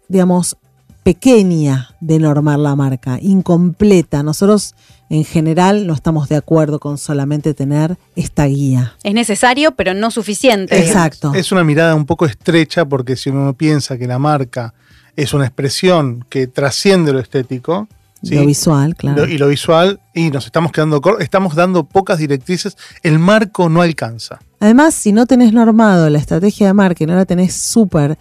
[0.09, 0.57] digamos,
[1.03, 4.23] pequeña de normar la marca, incompleta.
[4.23, 4.75] Nosotros
[5.11, 8.95] en general no estamos de acuerdo con solamente tener esta guía.
[9.03, 10.79] Es necesario, pero no suficiente.
[10.79, 11.35] Exacto.
[11.35, 14.73] Es una mirada un poco estrecha porque si uno piensa que la marca
[15.17, 17.89] es una expresión que trasciende lo estético,
[18.23, 18.35] Sí.
[18.35, 19.27] Lo visual, claro.
[19.27, 23.81] Y lo visual, y nos estamos quedando cortos, estamos dando pocas directrices, el marco no
[23.81, 24.41] alcanza.
[24.59, 28.19] Además, si no tenés normado la estrategia de marca y no la tenés súper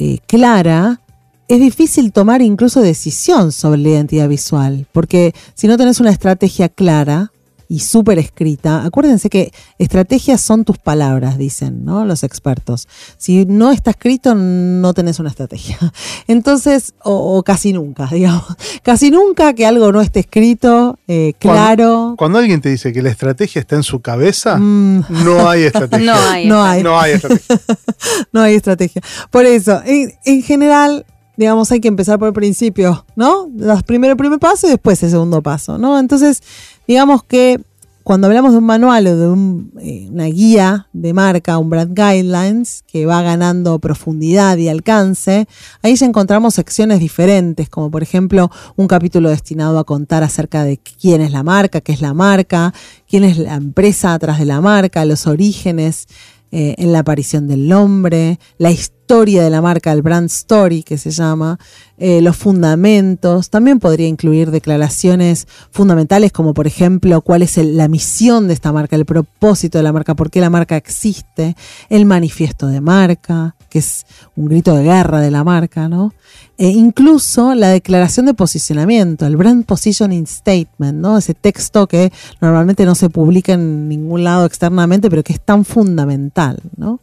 [0.00, 1.00] eh, clara,
[1.48, 4.86] es difícil tomar incluso decisión sobre la identidad visual.
[4.92, 7.32] Porque si no tenés una estrategia clara
[7.70, 12.06] y súper escrita, acuérdense que estrategias son tus palabras, dicen ¿no?
[12.06, 12.88] los expertos.
[13.18, 15.78] Si no está escrito, no tenés una estrategia.
[16.28, 18.46] Entonces, o, o casi nunca, digamos.
[18.82, 22.14] Casi nunca que algo no esté escrito, eh, claro.
[22.16, 25.04] Cuando alguien te dice que la estrategia está en su cabeza, Mm.
[25.24, 26.06] no hay estrategia.
[26.06, 26.46] No hay.
[26.46, 26.82] No hay.
[26.82, 27.56] No hay estrategia.
[28.32, 29.02] no hay estrategia.
[29.30, 31.04] Por eso, en, en general,
[31.38, 33.48] digamos, hay que empezar por el principio, ¿no?
[33.52, 35.96] Das primero el primer paso y después el segundo paso, ¿no?
[36.00, 36.42] Entonces,
[36.88, 37.60] digamos que
[38.02, 41.94] cuando hablamos de un manual o de un, eh, una guía de marca, un brand
[41.94, 45.46] guidelines, que va ganando profundidad y alcance,
[45.82, 50.78] ahí ya encontramos secciones diferentes, como por ejemplo un capítulo destinado a contar acerca de
[50.78, 52.74] quién es la marca, qué es la marca,
[53.08, 56.08] quién es la empresa atrás de la marca, los orígenes,
[56.50, 60.98] eh, en la aparición del nombre, la historia de la marca, el brand story que
[60.98, 61.58] se llama,
[61.98, 63.50] eh, los fundamentos.
[63.50, 68.96] También podría incluir declaraciones fundamentales como por ejemplo cuál es la misión de esta marca,
[68.96, 71.56] el propósito de la marca, por qué la marca existe,
[71.88, 76.12] el manifiesto de marca, que es un grito de guerra de la marca, ¿no?
[76.56, 81.18] E incluso la declaración de posicionamiento, el brand positioning statement, ¿no?
[81.18, 85.64] Ese texto que normalmente no se publica en ningún lado externamente, pero que es tan
[85.64, 87.00] fundamental, ¿no?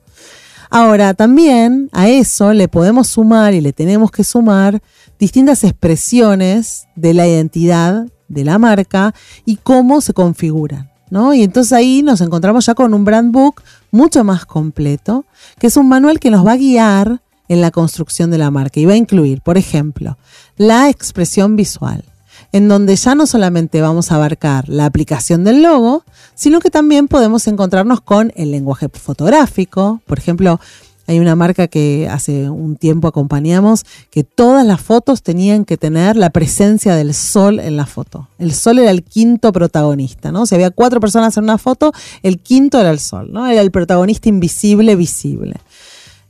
[0.69, 4.81] Ahora, también a eso le podemos sumar y le tenemos que sumar
[5.19, 9.13] distintas expresiones de la identidad de la marca
[9.45, 10.94] y cómo se configuran.
[11.33, 15.25] Y entonces ahí nos encontramos ya con un brand book mucho más completo,
[15.59, 18.79] que es un manual que nos va a guiar en la construcción de la marca
[18.79, 20.17] y va a incluir, por ejemplo,
[20.57, 22.03] la expresión visual,
[22.51, 27.07] en donde ya no solamente vamos a abarcar la aplicación del logo, sino que también
[27.07, 30.01] podemos encontrarnos con el lenguaje fotográfico.
[30.05, 30.59] Por ejemplo,
[31.07, 36.15] hay una marca que hace un tiempo acompañamos que todas las fotos tenían que tener
[36.15, 38.27] la presencia del sol en la foto.
[38.39, 40.45] El sol era el quinto protagonista, ¿no?
[40.45, 41.91] Si había cuatro personas en una foto,
[42.23, 43.47] el quinto era el sol, ¿no?
[43.47, 45.55] Era el protagonista invisible, visible.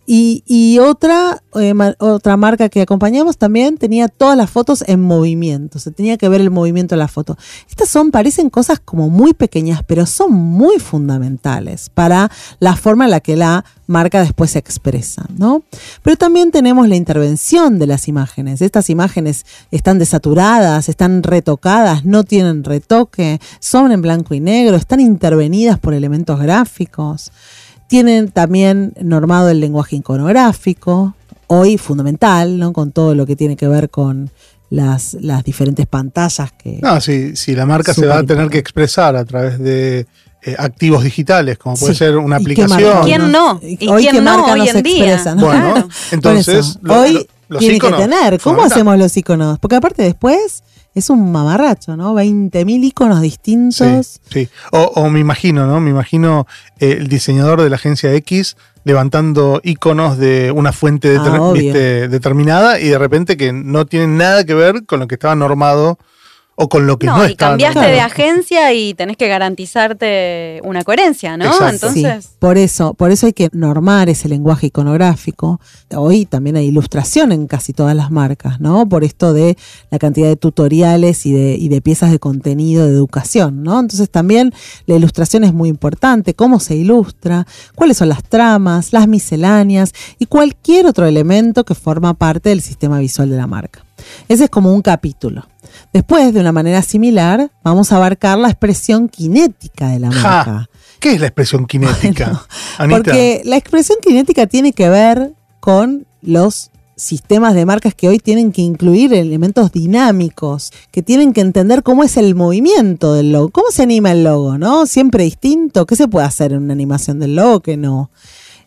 [0.07, 5.89] Y, otra, eh, otra marca que acompañamos también tenía todas las fotos en movimiento, se
[5.89, 7.37] tenía que ver el movimiento de la foto.
[7.67, 13.11] Estas son, parecen cosas como muy pequeñas, pero son muy fundamentales para la forma en
[13.11, 15.63] la que la marca después se expresa, ¿no?
[16.03, 18.61] Pero también tenemos la intervención de las imágenes.
[18.61, 24.99] Estas imágenes están desaturadas, están retocadas, no tienen retoque, son en blanco y negro, están
[24.99, 27.31] intervenidas por elementos gráficos.
[27.87, 31.13] Tienen también normado el lenguaje iconográfico,
[31.47, 32.73] hoy fundamental, ¿no?
[32.73, 34.31] Con todo lo que tiene que ver con
[34.69, 36.79] las, las diferentes pantallas que.
[36.81, 40.07] No, si, si la marca se va a tener que expresar a través de
[40.41, 41.99] eh, activos digitales, como puede Sí.
[41.99, 43.03] ser una ¿Y aplicación.
[43.03, 43.59] ¿Quién no?
[43.61, 45.13] Y ¿Y hoy quién no marca hoy no en se día?
[45.13, 45.41] expresa, ¿no?
[45.45, 45.89] Bueno, Claro.
[46.11, 48.39] entonces lo- hoy lo- los tiene iconos, que tener.
[48.41, 49.59] ¿Cómo hacemos los iconos?
[49.59, 50.63] Porque aparte después
[50.95, 52.15] es un mamarracho, ¿no?
[52.15, 54.21] 20.000 iconos distintos.
[54.29, 54.49] Sí, sí.
[54.71, 55.81] O, o me imagino, ¿no?
[55.81, 56.47] Me imagino
[56.79, 58.55] eh, el diseñador de la agencia X
[58.85, 64.45] levantando iconos de una fuente Ah, viste, determinada y de repente que no tienen nada
[64.45, 65.97] que ver con lo que estaba normado
[66.57, 70.83] o con lo que no, No, y cambiaste de agencia y tenés que garantizarte una
[70.83, 71.45] coherencia, ¿no?
[71.45, 71.87] Exacto.
[71.87, 75.59] Entonces, Sí, por eso, por eso hay que normar ese lenguaje iconográfico.
[75.93, 78.87] Hoy también hay ilustración en casi todas las marcas, ¿no?
[78.87, 79.57] Por esto de
[79.91, 83.79] la cantidad de tutoriales y de, y de piezas de contenido de educación, ¿no?
[83.79, 84.53] Entonces también
[84.85, 90.27] la ilustración es muy importante, cómo se ilustra, cuáles son las tramas, las misceláneas y
[90.27, 93.84] cualquier otro elemento que forma parte del sistema visual de la marca.
[94.27, 95.47] Ese es como un capítulo.
[95.93, 100.69] Después, de una manera similar, vamos a abarcar la expresión cinética de la Ja, marca.
[100.99, 102.45] ¿Qué es la expresión cinética?
[102.77, 102.95] Bueno?
[102.97, 108.51] Porque la expresión cinética tiene que ver con los sistemas de marcas que hoy tienen
[108.51, 113.69] que incluir elementos dinámicos, que tienen que entender cómo es el movimiento del logo, cómo
[113.69, 114.85] se anima el logo, ¿no?
[114.85, 118.11] Siempre distinto, ¿qué se puede hacer en una animación del logo que no?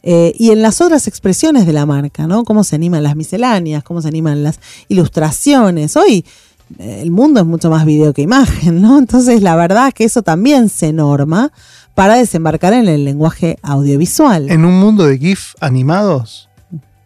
[0.02, 2.44] Eh, y en las otras expresiones de la marca, ¿no?
[2.44, 5.96] Cómo se animan las misceláneas, cómo se animan las ilustraciones.
[5.96, 6.24] Hoy
[6.78, 8.98] eh, el mundo es mucho más video que imagen, ¿no?
[8.98, 11.52] Entonces la verdad es que eso también se norma
[11.94, 14.50] para desembarcar en el lenguaje audiovisual.
[14.50, 16.48] En un mundo de GIF animados,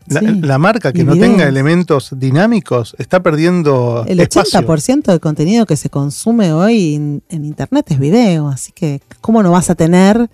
[0.07, 1.31] la, Sí, la marca que no videos.
[1.31, 4.61] tenga elementos dinámicos está perdiendo El espacio.
[4.61, 9.43] 80% del contenido que se consume hoy en, en Internet es video, así que ¿cómo
[9.43, 10.29] no vas a tener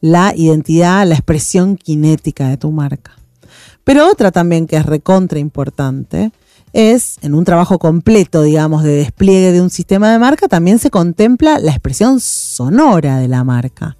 [0.00, 3.16] la identidad, la expresión cinética de tu marca?
[3.84, 6.30] Pero otra también que es recontra importante
[6.72, 10.90] es, en un trabajo completo, digamos, de despliegue de un sistema de marca, también se
[10.90, 13.96] contempla la expresión sonora de la marca.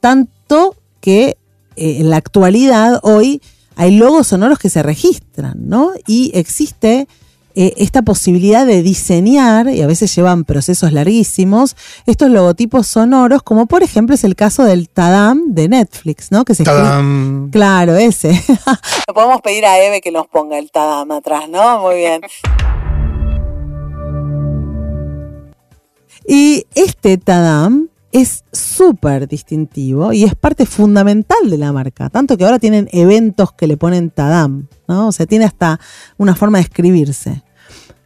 [0.00, 1.36] Tanto que
[1.76, 3.42] eh, en la actualidad, hoy,
[3.76, 5.90] hay logos sonoros que se registran, ¿no?
[6.06, 7.08] Y existe
[7.54, 13.66] eh, esta posibilidad de diseñar, y a veces llevan procesos larguísimos, estos logotipos sonoros, como
[13.66, 16.44] por ejemplo es el caso del Tadam de Netflix, ¿no?
[16.44, 17.50] Que se escribe- ¡Tadam!
[17.50, 18.30] Claro, ese.
[19.08, 21.80] Le podemos pedir a Eve que nos ponga el Tadam atrás, ¿no?
[21.80, 22.20] Muy bien.
[26.26, 32.44] Y este Tadam es súper distintivo y es parte fundamental de la marca, tanto que
[32.44, 35.08] ahora tienen eventos que le ponen Tadam, ¿no?
[35.08, 35.80] O sea, tiene hasta
[36.18, 37.42] una forma de escribirse.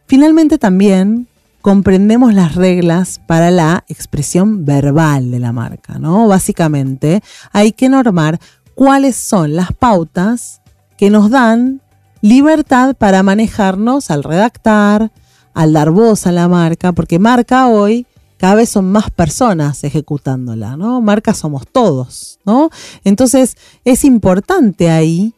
[0.07, 1.27] Finalmente también
[1.61, 6.27] comprendemos las reglas para la expresión verbal de la marca, ¿no?
[6.29, 8.39] Básicamente hay que normar
[8.73, 10.61] cuáles son las pautas
[10.97, 11.81] que nos dan
[12.21, 15.11] libertad para manejarnos al redactar,
[15.53, 18.05] al dar voz a la marca, porque marca hoy
[18.37, 21.01] cada vez son más personas ejecutándola, ¿no?
[21.01, 22.69] Marca somos todos, ¿no?
[23.03, 25.33] Entonces es importante ahí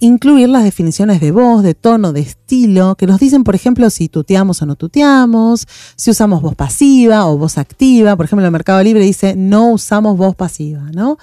[0.00, 4.08] incluir las definiciones de voz, de tono, de estilo, que nos dicen, por ejemplo, si
[4.08, 8.16] tuteamos o no tuteamos, si usamos voz pasiva o voz activa.
[8.16, 11.18] Por ejemplo, el Mercado Libre dice no usamos voz pasiva, ¿no?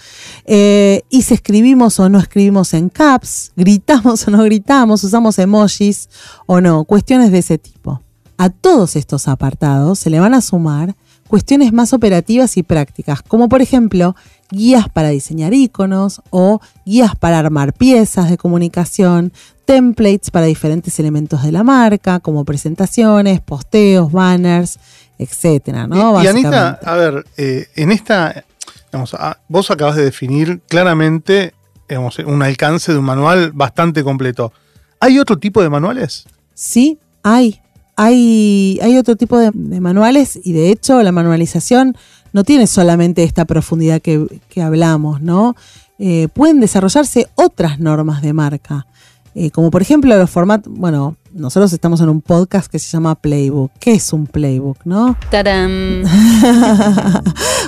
[0.46, 6.10] Eh, y si escribimos o no escribimos en caps, gritamos o no gritamos, usamos emojis
[6.46, 8.02] o no, cuestiones de ese tipo.
[8.38, 10.96] A todos estos apartados se le van a sumar
[11.28, 14.16] cuestiones más operativas y prácticas, como por ejemplo
[14.50, 19.34] guías para diseñar iconos o guías para armar piezas de comunicación,
[19.66, 24.80] templates para diferentes elementos de la marca, como presentaciones, posteos, banners,
[25.20, 26.22] etcétera, ¿no?
[26.22, 28.46] y, y Anita, a ver, eh, en esta,
[28.92, 29.16] digamos,
[29.50, 31.54] vos acabas de definir claramente
[31.88, 34.52] digamos, un alcance de un manual bastante completo.
[35.00, 36.26] ¿Hay otro tipo de manuales?
[36.54, 37.62] Sí, hay.
[37.98, 41.98] Hay, hay otro tipo de, de manuales y de hecho la manualización
[42.32, 45.56] no tiene solamente esta profundidad que, que hablamos, ¿no?
[46.00, 48.86] Eh, pueden desarrollarse otras normas de marca,
[49.34, 53.16] eh, como por ejemplo los formatos, bueno, nosotros estamos en un podcast que se llama
[53.16, 53.72] Playbook.
[53.80, 55.16] ¿Qué es un Playbook, no?
[55.30, 56.04] Tarán.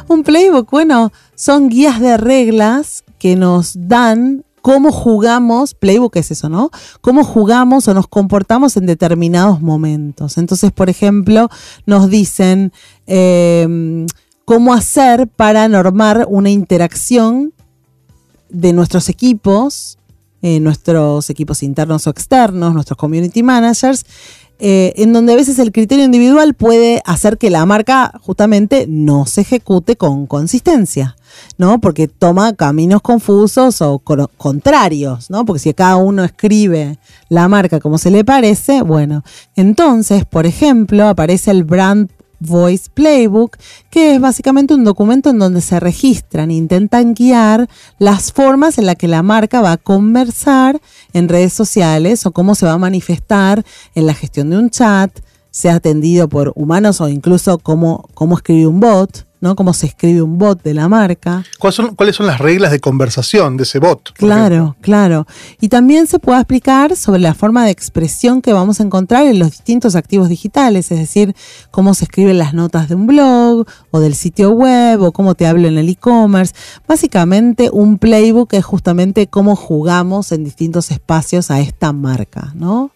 [0.07, 6.49] un playbook, bueno, son guías de reglas que nos dan cómo jugamos, playbook es eso,
[6.49, 6.71] ¿no?
[7.01, 10.37] Cómo jugamos o nos comportamos en determinados momentos.
[10.37, 11.49] Entonces, por ejemplo,
[11.85, 12.71] nos dicen
[13.07, 14.05] eh,
[14.45, 17.53] cómo hacer para normar una interacción
[18.49, 19.97] de nuestros equipos,
[20.41, 24.05] eh, nuestros equipos internos o externos, nuestros community managers,
[24.61, 29.25] eh, en donde a veces el criterio individual puede hacer que la marca justamente no
[29.25, 31.15] se ejecute con consistencia,
[31.57, 31.79] ¿no?
[31.79, 33.99] Porque toma caminos confusos o
[34.37, 35.45] contrarios, ¿no?
[35.45, 39.23] Porque si cada uno escribe la marca como se le parece, bueno,
[39.55, 43.57] entonces, por ejemplo, aparece el Brand Voice Playbook,
[43.89, 48.85] que es básicamente un documento en donde se registran e intentan guiar las formas en
[48.85, 50.81] las que la marca va a conversar
[51.13, 53.63] en redes sociales o cómo se va a manifestar
[53.95, 55.11] en la gestión de un chat,
[55.51, 59.55] sea atendido por humanos o incluso cómo, cómo escribe un bot, ¿no?
[59.55, 61.43] Cómo se escribe un bot de la marca.
[61.59, 64.13] ¿Cuáles son, cuáles son las reglas de conversación de ese bot?
[64.13, 64.75] Claro, ejemplo?
[64.81, 65.27] claro.
[65.61, 69.39] Y también se puede explicar sobre la forma de expresión que vamos a encontrar en
[69.39, 71.35] los distintos activos digitales, es decir,
[71.71, 75.47] cómo se escriben las notas de un blog o del sitio web o cómo te
[75.47, 76.53] hablo en el e-commerce.
[76.87, 82.91] Básicamente un playbook es justamente cómo jugamos en distintos espacios a esta marca, ¿no?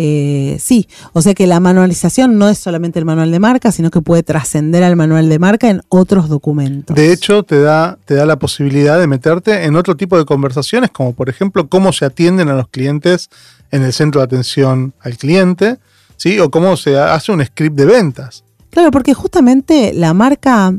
[0.00, 3.90] Eh, sí, o sea que la manualización no es solamente el manual de marca, sino
[3.90, 6.94] que puede trascender al manual de marca en otros documentos.
[6.94, 10.92] De hecho, te da, te da la posibilidad de meterte en otro tipo de conversaciones,
[10.92, 13.28] como por ejemplo cómo se atienden a los clientes
[13.72, 15.78] en el centro de atención al cliente,
[16.16, 16.38] ¿sí?
[16.38, 18.44] O cómo se hace un script de ventas.
[18.70, 20.74] Claro, porque justamente la marca,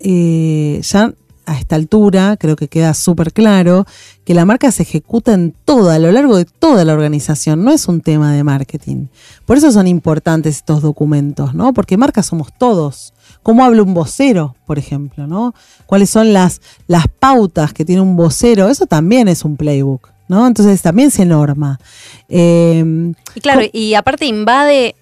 [0.00, 1.14] eh, ya
[1.48, 3.86] a esta altura, creo que queda súper claro,
[4.24, 7.72] que la marca se ejecuta en toda, a lo largo de toda la organización, no
[7.72, 9.06] es un tema de marketing.
[9.46, 11.72] Por eso son importantes estos documentos, ¿no?
[11.72, 13.14] Porque marca somos todos.
[13.42, 15.54] ¿Cómo habla un vocero, por ejemplo, no?
[15.86, 18.68] ¿Cuáles son las, las pautas que tiene un vocero?
[18.68, 20.46] Eso también es un playbook, ¿no?
[20.46, 21.80] Entonces también se norma.
[22.28, 24.96] Eh, Y claro, y aparte invade,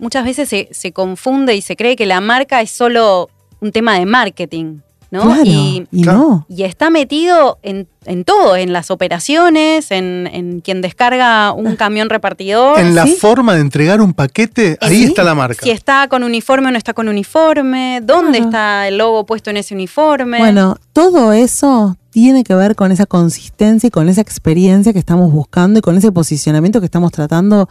[0.00, 3.96] muchas veces se, se confunde y se cree que la marca es solo un tema
[3.96, 4.78] de marketing,
[5.10, 5.22] ¿no?
[5.22, 6.46] Claro, Y, y no.
[6.48, 12.08] y está metido en, en todo, en las operaciones, en, en quien descarga un camión
[12.10, 12.78] repartidor.
[12.78, 13.16] En la ¿sí?
[13.20, 15.04] forma de entregar un paquete, ahí Sí.
[15.06, 15.62] está la marca.
[15.62, 18.44] Si está con uniforme o no está con uniforme, dónde Claro.
[18.46, 20.38] está el logo puesto en ese uniforme.
[20.38, 25.32] Bueno, todo eso tiene que ver con esa consistencia y con esa experiencia que estamos
[25.32, 27.68] buscando y con ese posicionamiento que estamos tratando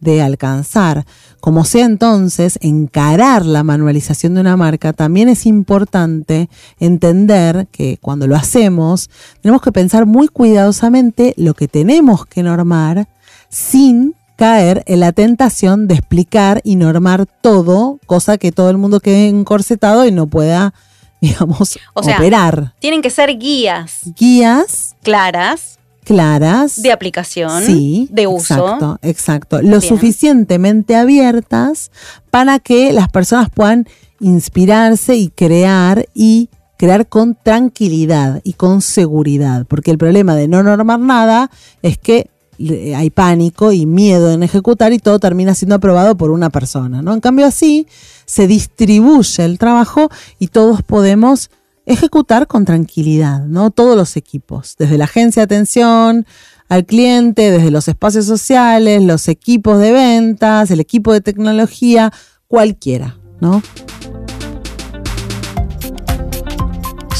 [0.00, 1.04] de alcanzar.
[1.40, 8.26] Como sea entonces, encarar la manualización de una marca, también es importante entender que cuando
[8.26, 13.08] lo hacemos, tenemos que pensar muy cuidadosamente lo que tenemos que normar
[13.48, 19.00] sin caer en la tentación de explicar y normar todo, cosa que todo el mundo
[19.00, 20.74] quede encorsetado y no pueda,
[21.20, 22.74] digamos, O sea, operar.
[22.78, 25.77] Tienen que ser guías Guías claras
[26.08, 26.82] claras.
[26.82, 28.54] de aplicación, Sí, de uso.
[28.54, 29.62] Exacto, exacto.
[29.62, 29.82] Lo Bien.
[29.82, 31.90] suficientemente abiertas
[32.30, 33.86] para que las personas puedan
[34.20, 39.66] inspirarse y crear y crear con tranquilidad y con seguridad.
[39.66, 41.50] Porque el problema de no normar nada
[41.82, 46.30] es que le- hay pánico y miedo en ejecutar y todo termina siendo aprobado por
[46.30, 47.12] una persona, ¿no?
[47.14, 47.86] En cambio así
[48.26, 51.50] se distribuye el trabajo y todos podemos
[51.88, 53.70] ejecutar con tranquilidad, ¿no?
[53.70, 56.26] Todos los equipos, desde la agencia de atención
[56.68, 62.12] al cliente, desde los espacios sociales, los equipos de ventas, el equipo de tecnología,
[62.46, 63.62] cualquiera, ¿no?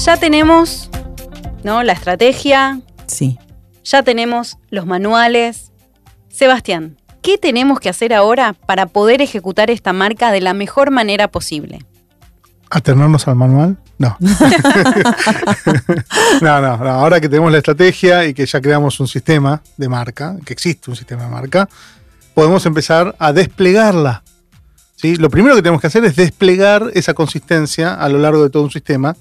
[0.05, 0.91] Ya tenemos
[1.64, 1.83] ¿no?
[1.83, 3.39] la estrategia, Sí.
[3.85, 5.73] ya tenemos los manuales.
[6.29, 11.29] Sebastián, ¿qué tenemos que hacer ahora para poder ejecutar esta marca de la mejor manera
[11.29, 11.81] posible?
[12.71, 13.79] ¿Atenernos al manual?
[13.97, 14.16] No.
[16.43, 16.91] no, no, no.
[16.91, 20.91] Ahora que tenemos la estrategia y que ya creamos un sistema de marca, que existe
[20.91, 21.69] un sistema de marca,
[22.35, 24.23] podemos empezar a desplegarla.
[24.97, 25.16] ¿sí?
[25.16, 28.62] Lo primero que tenemos que hacer es desplegar esa consistencia a lo largo de todo
[28.62, 29.16] un sistema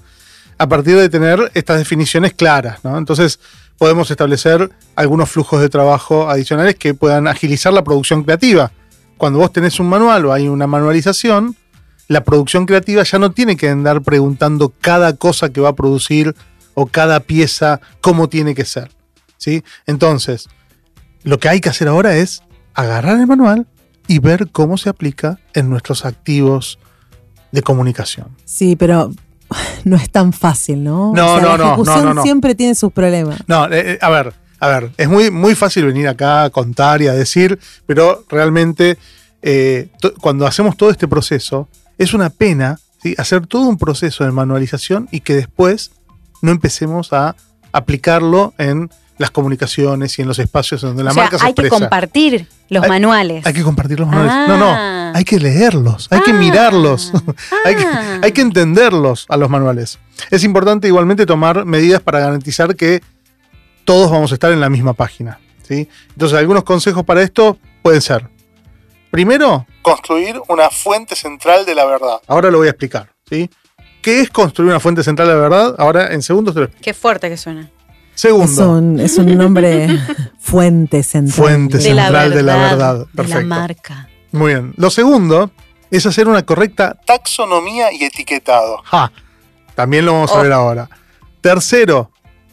[0.58, 2.84] a partir de tener estas definiciones claras.
[2.84, 2.98] ¿no?
[2.98, 3.40] Entonces,
[3.78, 8.72] podemos establecer algunos flujos de trabajo adicionales que puedan agilizar la producción creativa.
[9.16, 11.56] Cuando vos tenés un manual o hay una manualización,
[12.08, 16.34] la producción creativa ya no tiene que andar preguntando cada cosa que va a producir
[16.74, 18.90] o cada pieza cómo tiene que ser.
[19.36, 19.62] ¿sí?
[19.86, 20.48] Entonces,
[21.22, 22.42] lo que hay que hacer ahora es
[22.74, 23.66] agarrar el manual
[24.06, 26.78] y ver cómo se aplica en nuestros activos
[27.52, 28.28] de comunicación.
[28.44, 29.10] Sí, pero
[29.84, 31.12] no es tan fácil, ¿no?
[31.14, 32.22] No, O sea, no, la ejecución no, no, no.
[32.22, 33.40] siempre tiene sus problemas.
[33.46, 37.02] No, eh, eh, a ver, a ver, es muy, muy fácil venir acá a contar
[37.02, 38.98] y a decir, pero realmente
[39.42, 39.88] eh,
[40.20, 41.68] cuando hacemos todo este proceso,
[41.98, 43.14] es una pena ¿sí?
[43.18, 45.90] hacer todo un proceso de manualización y que después
[46.42, 47.34] no empecemos a
[47.72, 51.54] aplicarlo en las comunicaciones y en los espacios donde la o sea, marca se hay
[51.54, 53.44] que compartir los Hay- manuales.
[53.46, 54.32] Hay que compartir los manuales.
[54.32, 54.44] Ah.
[54.46, 56.34] No, no, hay que leerlos, hay que Ah.
[56.34, 57.12] mirarlos,
[57.64, 58.20] hay, que, Ah.
[58.22, 59.98] hay que entenderlos a los manuales.
[60.30, 63.02] Es importante igualmente tomar medidas para garantizar que
[63.84, 65.40] todos vamos a estar en la misma página.
[65.66, 65.88] ¿sí?
[66.10, 68.28] Entonces, algunos consejos para esto pueden ser,
[69.10, 72.20] primero, construir una fuente central de la verdad.
[72.26, 73.10] Ahora lo voy a explicar.
[73.28, 73.48] ¿sí?
[74.02, 75.74] ¿Qué es construir una fuente central de la verdad?
[75.78, 76.84] Ahora en segundos te lo explico.
[76.84, 77.62] Qué fuerte que suena.
[78.14, 79.88] Es Segundo, un, es un nombre
[80.40, 81.36] fuente central.
[81.36, 82.36] Fuente De la central verdad.
[82.36, 82.94] de la verdad.
[82.94, 83.46] De la Perfecto.
[83.46, 84.08] marca.
[84.32, 84.74] Muy bien.
[84.76, 85.50] Lo segundo
[85.90, 88.78] es hacer una correcta taxonomía y etiquetado.
[88.84, 89.12] Ja,
[89.74, 90.42] también lo vamos a Oh.
[90.42, 90.88] ver ahora.
[91.40, 92.10] Tercero,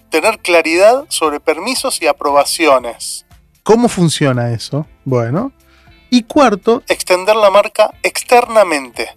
[0.10, 3.26] tener claridad sobre permisos y aprobaciones.
[3.64, 4.86] ¿Cómo funciona eso?
[5.03, 5.51] Bueno.
[6.16, 9.09] Y cuarto, extender la marca externamente.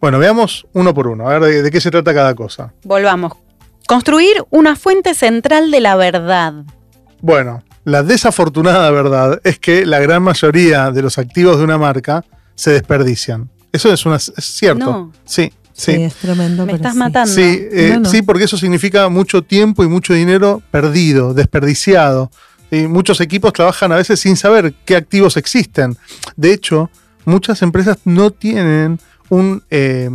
[0.00, 2.72] Bueno, veamos uno por uno, a ver de, de qué se trata cada cosa.
[2.84, 3.32] Volvamos.
[3.88, 6.54] Construir una fuente central de la verdad.
[7.20, 12.24] Bueno, la desafortunada verdad es que la gran mayoría de los activos de una marca
[12.54, 13.50] se desperdician.
[13.72, 14.84] Eso es, una, es cierto.
[14.84, 15.12] No.
[15.24, 16.02] Sí, Sí, sí.
[16.02, 16.66] es tremendo.
[16.66, 16.98] Me estás sí.
[16.98, 17.32] matando.
[17.34, 18.08] Sí, eh, No, no.
[18.10, 22.30] sí, porque eso significa mucho tiempo y mucho dinero perdido, desperdiciado.
[22.72, 22.88] ¿Sí?
[22.88, 25.96] Muchos equipos trabajan a veces sin saber qué activos existen.
[26.36, 26.90] De hecho,
[27.26, 28.98] muchas empresas no tienen
[29.28, 30.08] un, eh,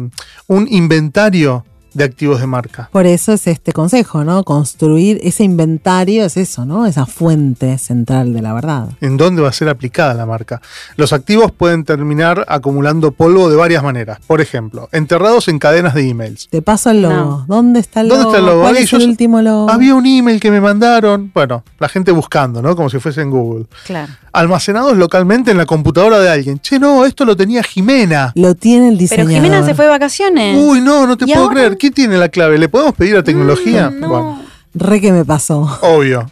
[0.47, 1.65] un inventario
[1.97, 2.89] de activos de marca.
[2.91, 4.43] Por eso es este consejo, ¿no?
[4.43, 6.85] Construir ese inventario es eso, ¿no?
[6.85, 8.89] Esa fuente central de la verdad.
[9.01, 10.61] en dónde va a ser aplicada la marca.
[10.95, 14.19] Los activos pueden terminar acumulando polvo de varias maneras.
[14.27, 16.47] Por ejemplo, enterrados en cadenas de emails.
[16.49, 17.15] Te paso el logo.
[17.15, 17.45] No.
[17.47, 18.35] ¿Dónde está el ¿Dónde logo?
[18.35, 18.61] está el logo?
[18.61, 19.69] ¿Cuál es el último logo?
[19.69, 21.31] Había un email que me mandaron.
[21.33, 22.75] Bueno, la gente buscando, ¿no?
[22.75, 23.65] Como si fuese en Google.
[23.85, 24.13] Claro.
[24.37, 26.59] Almacenados localmente en la computadora de alguien.
[26.59, 28.31] Che, no, esto lo tenía Jimena.
[28.35, 29.31] Lo tiene el Pero diseñador.
[29.31, 30.57] Jimena se fue de vacaciones.
[30.59, 31.55] Uy, no, no te ¿Y puedo ahora?
[31.55, 31.77] creer.
[31.77, 32.57] ¿Quién tiene la clave?
[32.57, 33.89] ¿Le podemos pedir a tecnología?
[33.89, 34.07] Mm, no.
[34.09, 34.41] Bueno,
[34.75, 35.79] Re que me pasó.
[35.81, 36.29] obvio.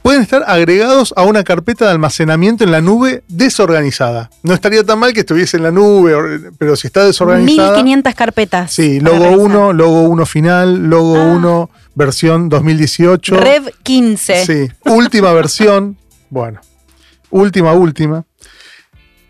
[0.00, 4.30] Pueden estar agregados a una carpeta de almacenamiento en la nube desorganizada.
[4.42, 7.72] No estaría tan mal que estuviese en la nube, pero si está desorganizada.
[7.72, 8.72] 1500 carpetas.
[8.72, 9.38] Sí, logo revisar.
[9.40, 11.24] 1, logo 1 final, logo Ah.
[11.34, 13.36] 1, versión 2018.
[13.36, 14.46] Rev 15.
[14.46, 15.98] Sí, última versión.
[16.30, 16.60] Bueno,
[17.30, 18.24] última, última.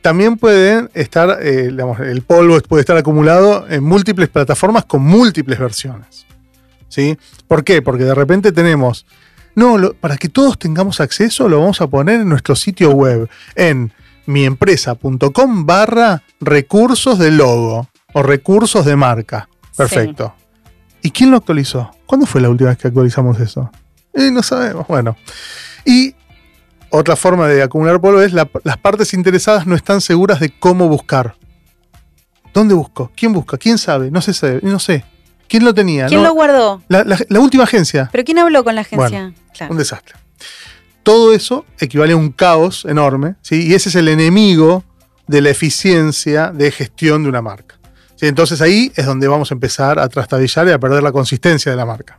[0.03, 5.59] También pueden estar, eh, digamos, el polvo puede estar acumulado en múltiples plataformas con múltiples
[5.59, 6.26] versiones.
[6.88, 7.18] ¿Sí?
[7.46, 7.82] ¿Por qué?
[7.82, 9.05] Porque de repente tenemos,
[9.55, 13.28] no, lo- para que todos tengamos acceso lo vamos a poner en nuestro sitio web,
[13.57, 13.92] en
[14.26, 19.49] miempresa.com barra recursos de logo o recursos de marca.
[19.76, 20.34] Perfecto.
[21.03, 21.90] ¿Y quién lo actualizó?
[22.07, 23.70] ¿Cuándo fue la última vez que actualizamos eso?
[24.14, 24.86] Eh, no sabemos.
[24.88, 25.16] Bueno.
[25.84, 26.14] Y
[26.91, 30.89] otra forma de acumular polvo es la- las partes interesadas no están seguras de cómo
[30.89, 31.34] buscar.
[32.55, 33.12] ¿Dónde busco?
[33.16, 33.57] ¿Quién busca?
[33.59, 34.11] ¿Quién sabe?
[34.11, 35.05] No sé, sabe- no sé.
[35.49, 36.07] ¿Quién lo tenía?
[36.07, 36.82] ¿Quién No, lo guardó?
[36.89, 38.09] la, la- la última agencia.
[38.12, 39.32] ¿Pero quién habló con la agencia?
[39.55, 39.72] Claro.
[39.72, 40.14] Un desastre.
[41.03, 43.66] Todo eso equivale a un caos enorme, ¿sí?
[43.66, 44.84] y ese es el enemigo
[45.26, 47.78] de la eficiencia de gestión de una marca.
[48.16, 48.26] ¿sí?
[48.26, 51.76] Entonces ahí es donde vamos a empezar a trastabillar y a perder la consistencia de
[51.76, 52.16] la marca.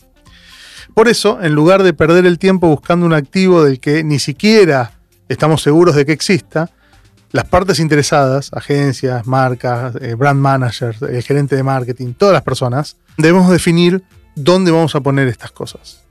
[1.00, 4.92] Por eso, en lugar de perder el tiempo buscando un activo del que ni siquiera
[5.30, 6.72] estamos seguros de que exista,
[7.32, 12.98] las partes interesadas, agencias, marcas, eh, brand managers, el gerente de marketing, todas las personas,
[13.18, 14.04] debemos definir
[14.36, 16.02] dónde vamos a poner estas cosas.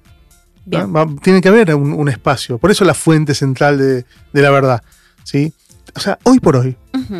[0.86, 2.56] Va- tiene que haber un, un espacio.
[2.56, 4.82] Por eso la fuente central de, de la verdad.
[5.22, 5.52] ¿sí?
[5.94, 6.78] O sea, hoy por hoy.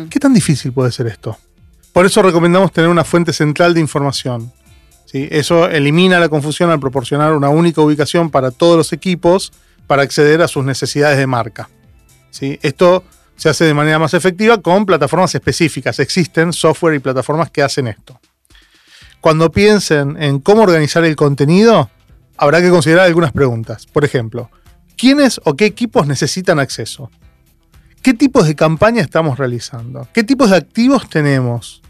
[0.09, 1.37] ¿qué tan difícil puede ser esto?
[1.93, 4.51] Por eso recomendamos tener una fuente central de información.
[5.09, 5.27] ¿Sí?
[5.31, 9.51] Eso elimina la confusión al proporcionar una única ubicación para todos los equipos
[9.87, 11.69] para acceder a sus necesidades de marca.
[12.29, 12.59] ¿sí?
[12.61, 13.03] Esto
[13.35, 15.97] se hace de manera más efectiva con plataformas específicas.
[15.99, 18.19] Existen software y plataformas que hacen esto.
[19.19, 21.89] Cuando piensen en cómo organizar el contenido,
[22.37, 23.87] habrá que considerar algunas preguntas.
[23.87, 24.51] Por ejemplo,
[24.95, 27.09] ¿quiénes o qué equipos necesitan acceso?
[28.03, 30.07] ¿Qué tipos de campaña estamos realizando?
[30.13, 31.81] ¿Qué tipos de activos tenemos?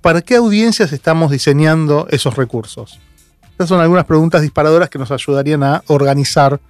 [0.00, 3.00] ¿Para qué audiencias estamos diseñando esos recursos?
[3.50, 6.60] Estas son algunas preguntas disparadoras que nos ayudarían a organizar.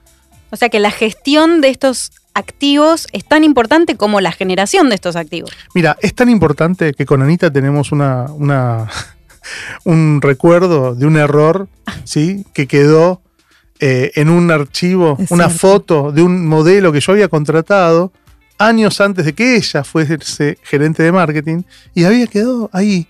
[0.50, 4.94] O sea que la gestión de estos activos es tan importante como la generación de
[4.94, 5.50] estos activos.
[5.74, 8.88] Mira, es tan importante que con Anita tenemos una, una-
[9.84, 11.68] un recuerdo de un error,
[12.04, 12.46] ¿sí?
[12.54, 13.20] Que quedó
[13.80, 15.58] eh, en un archivo, Es una cierto.
[15.68, 18.12] foto de un modelo que yo había contratado
[18.58, 20.18] años antes de que ella fuese
[20.62, 21.62] gerente de marketing
[21.94, 23.06] y había quedado ahí,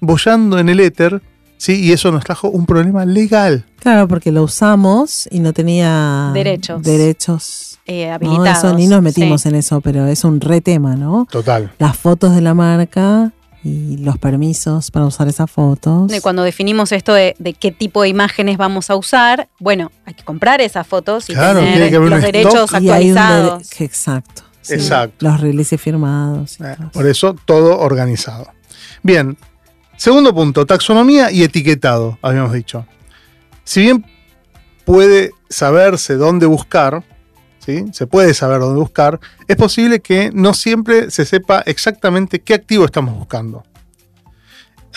[0.00, 1.22] bollando en el éter,
[1.56, 1.80] ¿sí?
[1.84, 3.64] Y eso nos trajo un problema legal.
[3.80, 6.82] Claro, porque lo usamos y no tenía Derechos.
[6.82, 7.78] derechos.
[7.86, 8.58] Eh, No, habilitados.
[8.64, 9.48] eso ni nos metimos sí.
[9.48, 11.26] en eso, pero es un re tema, ¿no?
[11.30, 11.72] Total.
[11.78, 13.32] Las fotos de la marca
[13.62, 16.12] y los permisos para usar esas fotos.
[16.12, 20.14] Y cuando definimos esto de, de qué tipo de imágenes vamos a usar, bueno, hay
[20.14, 23.80] que comprar esas fotos y Claro, tener tiene que haber los derechos hay un actualizados.
[23.80, 24.42] exacto.
[24.62, 24.74] sí.
[24.74, 25.24] Exacto.
[25.24, 26.60] Los releases firmados.
[26.60, 26.76] Eh.
[26.92, 28.48] Por eso todo organizado.
[29.04, 29.36] Bien,
[29.96, 32.86] segundo punto, taxonomía y etiquetado, habíamos dicho.
[33.64, 34.04] Si bien
[34.84, 37.04] puede saberse dónde buscar,
[37.58, 37.84] ¿sí?
[37.92, 42.84] se puede saber dónde buscar, es posible que no siempre se sepa exactamente qué activo
[42.84, 43.64] estamos buscando.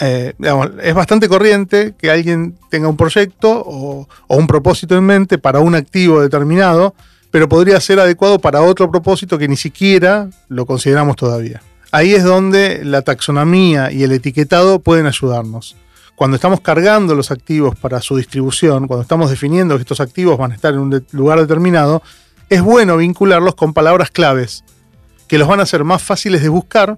[0.02, 0.34] Eh,
[0.82, 5.76] es bastante corriente que alguien tenga un proyecto o un propósito en mente para un
[5.76, 6.94] activo determinado,
[7.32, 11.62] pero podría ser adecuado para otro propósito que ni siquiera lo consideramos todavía.
[11.92, 15.76] Ahí es donde la taxonomía y el etiquetado pueden ayudarnos.
[16.16, 20.52] Cuando estamos cargando los activos para su distribución, cuando estamos definiendo que estos activos van
[20.52, 22.04] a estar en un de- lugar determinado,
[22.50, 24.64] es bueno vincularlos con palabras claves
[25.28, 26.98] que los van a hacer más fáciles de buscar,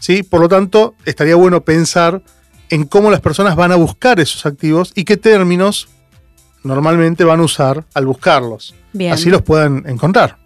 [0.00, 0.22] ¿sí?
[0.22, 2.22] Por lo tanto, estaría bueno pensar
[2.70, 5.88] en cómo las personas van a buscar esos activos y qué términos
[6.64, 8.74] normalmente van a usar al buscarlos.
[8.92, 9.12] Bien.
[9.12, 10.38] Así los puedan encontrar.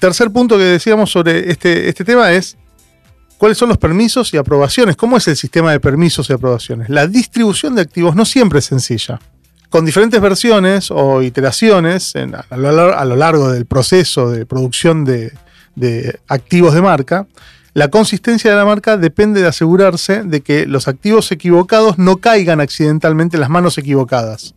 [0.00, 2.56] Tercer punto que decíamos sobre este, este tema es
[3.38, 4.96] cuáles son los permisos y aprobaciones.
[4.96, 6.90] ¿Cómo es el sistema de permisos y aprobaciones?
[6.90, 9.20] La distribución de activos no siempre es sencilla.
[9.70, 15.32] Con diferentes versiones o iteraciones a lo largo del proceso de producción de,
[15.76, 17.26] de activos de marca,
[17.74, 22.60] la consistencia de la marca depende de asegurarse de que los activos equivocados no caigan
[22.60, 24.54] accidentalmente en las manos equivocadas.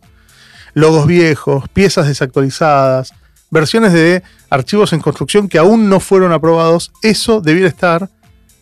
[0.74, 3.12] Logos viejos, piezas desactualizadas,
[3.50, 8.08] versiones de archivos en construcción que aún no fueron aprobados, eso debiera estar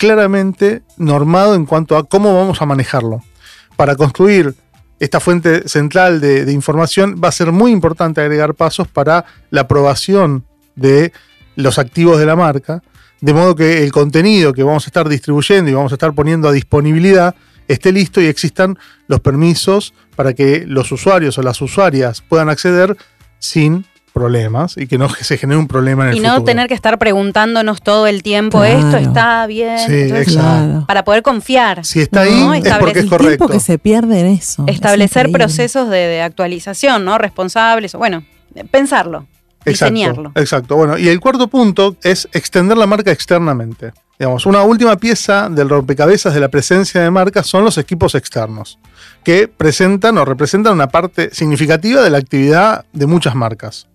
[0.01, 3.23] claramente normado en cuanto a cómo vamos a manejarlo.
[3.77, 4.55] Para construir
[4.99, 9.63] esta fuente central de, de información va a ser muy importante agregar pasos para la
[9.63, 11.13] aprobación de
[11.55, 12.83] los activos de la marca,
[13.21, 16.49] de modo que el contenido que vamos a estar distribuyendo y vamos a estar poniendo
[16.49, 17.35] a disponibilidad
[17.69, 22.97] esté listo y existan los permisos para que los usuarios o las usuarias puedan acceder
[23.39, 26.45] sin problemas y que no se genere un problema en el Y no futuro.
[26.45, 28.79] tener que estar preguntándonos todo el tiempo, Claro.
[28.79, 29.79] esto está bien.
[29.79, 30.41] Sí, Entonces, exacto.
[30.67, 30.85] Claro.
[30.87, 31.85] para poder confiar.
[31.85, 33.29] Si está No, ahí es porque es El correcto.
[33.47, 34.65] tiempo que se pierde en eso.
[34.67, 37.19] es Establecer procesos de, de actualización, ¿no?
[37.19, 38.25] Responsables, bueno,
[38.71, 39.27] pensarlo,
[39.65, 40.31] diseñarlo.
[40.31, 40.77] Exacto, exacto.
[40.77, 43.93] Bueno, y el cuarto punto es extender la marca externamente.
[44.19, 48.79] Digamos, una última pieza del rompecabezas de la presencia de marca son los equipos externos,
[49.25, 53.87] que presentan o representan una parte significativa de la actividad de muchas marcas.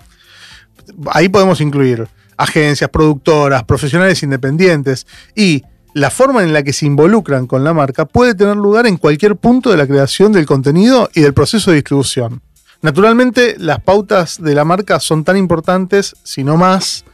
[1.12, 2.08] Ahí podemos incluir
[2.38, 5.64] agencias, productoras, profesionales independientes y
[5.94, 9.38] la forma en la que se involucran con la marca puede tener lugar en cualquier
[9.38, 12.42] punto de la creación del contenido y del proceso de distribución.
[12.82, 17.06] Naturalmente, las pautas de la marca son tan importantes, si no más,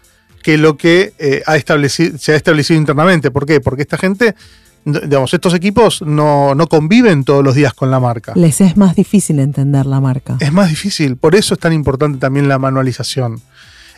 [0.42, 3.30] que lo que eh, ha establecido, se ha establecido internamente.
[3.30, 3.62] ¿Por qué?
[3.62, 4.36] Porque esta gente,
[4.84, 8.34] digamos, estos equipos no, no conviven todos los días con la marca.
[8.36, 10.38] Les es más difícil entender la marca.
[10.40, 13.42] Es más difícil, por eso es tan importante también la manualización.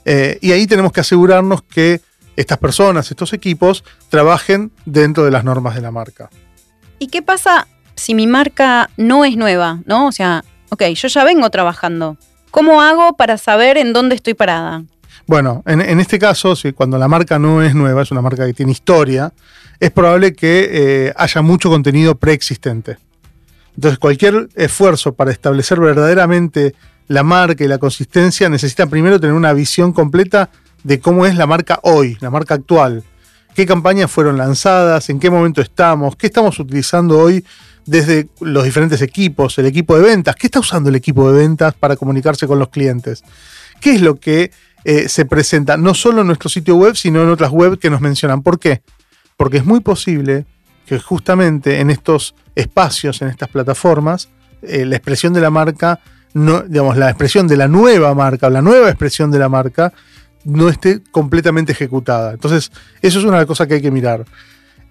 [0.05, 2.01] Eh, y ahí tenemos que asegurarnos que
[2.35, 6.29] estas personas, estos equipos, trabajen dentro de las normas de la marca.
[6.99, 9.81] ¿Y qué pasa si mi marca no es nueva?
[9.85, 10.07] ¿No?
[10.07, 12.17] O sea, ok, yo ya vengo trabajando.
[12.51, 14.83] ¿Cómo hago para saber en dónde estoy parada?
[15.25, 18.45] Bueno, en, en este caso, si cuando la marca no es nueva, es una marca
[18.45, 19.31] que tiene historia,
[19.79, 22.97] es probable que eh, haya mucho contenido preexistente.
[23.75, 26.75] Entonces, cualquier esfuerzo para establecer verdaderamente
[27.07, 30.49] la marca y la consistencia necesita primero tener una visión completa
[30.83, 33.03] de cómo es la marca hoy, la marca actual.
[33.55, 35.09] ¿Qué campañas fueron lanzadas?
[35.09, 36.15] ¿En qué momento estamos?
[36.15, 37.45] ¿Qué estamos utilizando hoy
[37.85, 39.57] desde los diferentes equipos?
[39.59, 40.35] El equipo de ventas.
[40.35, 43.23] ¿Qué está usando el equipo de ventas para comunicarse con los clientes?
[43.79, 44.51] ¿Qué es lo que
[44.85, 48.01] eh, se presenta no solo en nuestro sitio web, sino en otras web que nos
[48.01, 48.41] mencionan?
[48.41, 48.81] ¿Por qué?
[49.37, 50.45] Porque es muy posible
[50.85, 54.29] que justamente en estos espacios, en estas plataformas,
[54.61, 55.99] eh, la expresión de la marca,
[56.33, 59.93] no, digamos, la expresión de la nueva marca o la nueva expresión de la marca
[60.45, 62.33] no esté completamente ejecutada.
[62.33, 62.71] Entonces,
[63.01, 64.25] eso es una cosa que hay que mirar.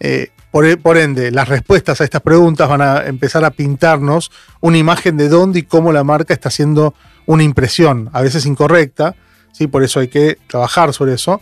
[0.00, 4.30] Eh, por, ende, las respuestas a estas preguntas van a empezar a pintarnos
[4.60, 9.14] una imagen de dónde y cómo la marca está haciendo una impresión, a veces incorrecta,
[9.52, 9.66] ¿sí?
[9.66, 11.40] por eso hay que trabajar sobre eso,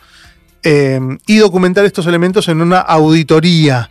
[0.62, 3.90] eh, y documentar estos elementos en una auditoría.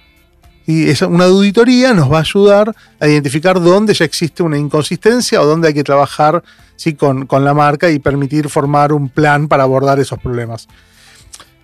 [0.70, 5.46] Y una auditoría nos va a ayudar a identificar dónde ya existe una inconsistencia o
[5.48, 6.44] dónde hay que trabajar
[6.96, 10.68] con, con la marca y permitir formar un plan para abordar esos problemas.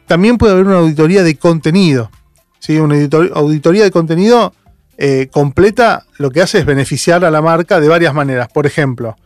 [0.08, 2.10] También puede haber una auditoría de contenido.
[2.58, 2.80] ¿sí?
[2.80, 2.96] Una
[3.36, 4.56] auditoría de contenido
[4.98, 8.48] eh, completa lo que hace es beneficiar a la marca de varias maneras.
[8.52, 9.18] Por ejemplo,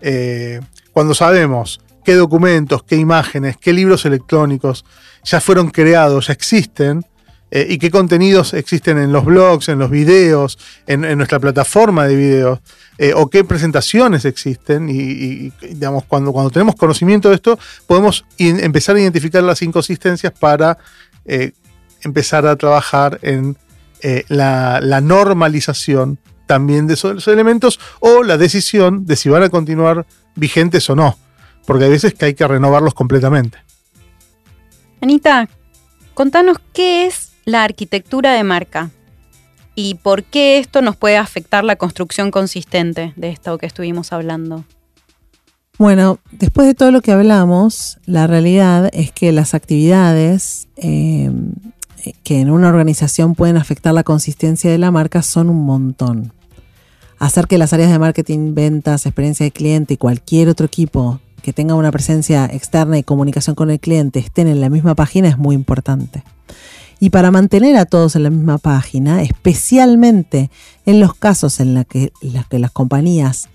[0.00, 0.62] eh,
[0.94, 4.86] cuando sabemos qué documentos, qué imágenes, qué libros electrónicos
[5.24, 7.04] ya fueron creados, ya existen,
[7.50, 12.16] eh, y qué contenidos existen en los blogs, en los videos, en, nuestra plataforma de
[12.16, 12.58] videos,
[12.98, 14.88] eh, o qué presentaciones existen.
[14.88, 20.78] Y, digamos, cuando, cuando tenemos conocimiento de esto, podemos empezar a identificar las inconsistencias para
[21.24, 21.52] eh,
[22.02, 23.56] empezar a trabajar en
[24.28, 30.90] la, normalización también de esos elementos o la decisión de si van a continuar vigentes
[30.90, 31.16] o no.
[31.64, 33.58] Porque hay veces que hay que renovarlos completamente.
[35.00, 35.48] Anita,
[36.14, 38.90] contanos qué es la arquitectura de marca
[39.76, 44.64] y por qué esto nos puede afectar la construcción consistente de esto que estuvimos hablando.
[45.78, 51.30] Bueno, después de todo lo que hablamos, la realidad es que las actividades eh,
[52.24, 56.32] que en una organización pueden afectar la consistencia de la marca son un montón.
[57.18, 61.52] Hacer que las áreas de marketing, ventas, experiencia de cliente y cualquier otro equipo que
[61.52, 65.38] tenga una presencia externa y comunicación con el cliente estén en la misma página es
[65.38, 66.24] muy importante.
[66.98, 70.50] Y para mantener a todos en la misma página, especialmente
[70.86, 73.48] en los casos en los que, la que las compañías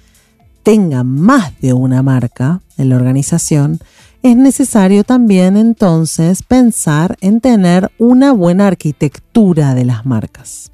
[0.64, 3.80] tengan más de una marca en la organización,
[4.24, 10.72] es necesario también entonces pensar en tener una buena arquitectura de las marcas.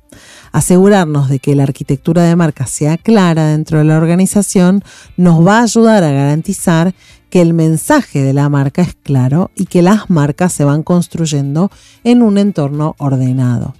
[0.51, 4.83] Asegurarnos de que la arquitectura de marcas sea clara dentro de la organización
[5.15, 6.93] nos va a ayudar a garantizar
[7.29, 11.71] que el mensaje de la marca es claro y que las marcas se van construyendo
[12.03, 13.73] en un entorno ordenado.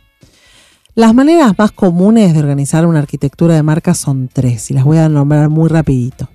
[0.96, 4.98] Las maneras más comunes de organizar una arquitectura de marca son tres y las voy
[4.98, 6.28] a nombrar muy rapidito.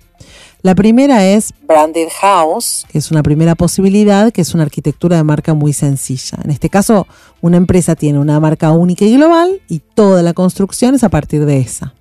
[0.63, 5.25] La primera es Branded House, que es una primera posibilidad, que es una arquitectura de
[5.25, 6.39] marca muy sencilla.
[6.45, 7.09] En este caso,
[7.41, 11.45] una empresa tiene una marca única y global y toda la construcción es a partir
[11.45, 11.95] de esa.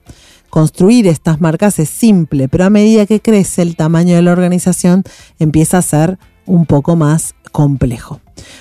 [0.51, 5.03] Construir estas marcas es simple, pero a medida que crece el tamaño de la organización
[5.39, 8.19] empieza a ser un poco más complejo.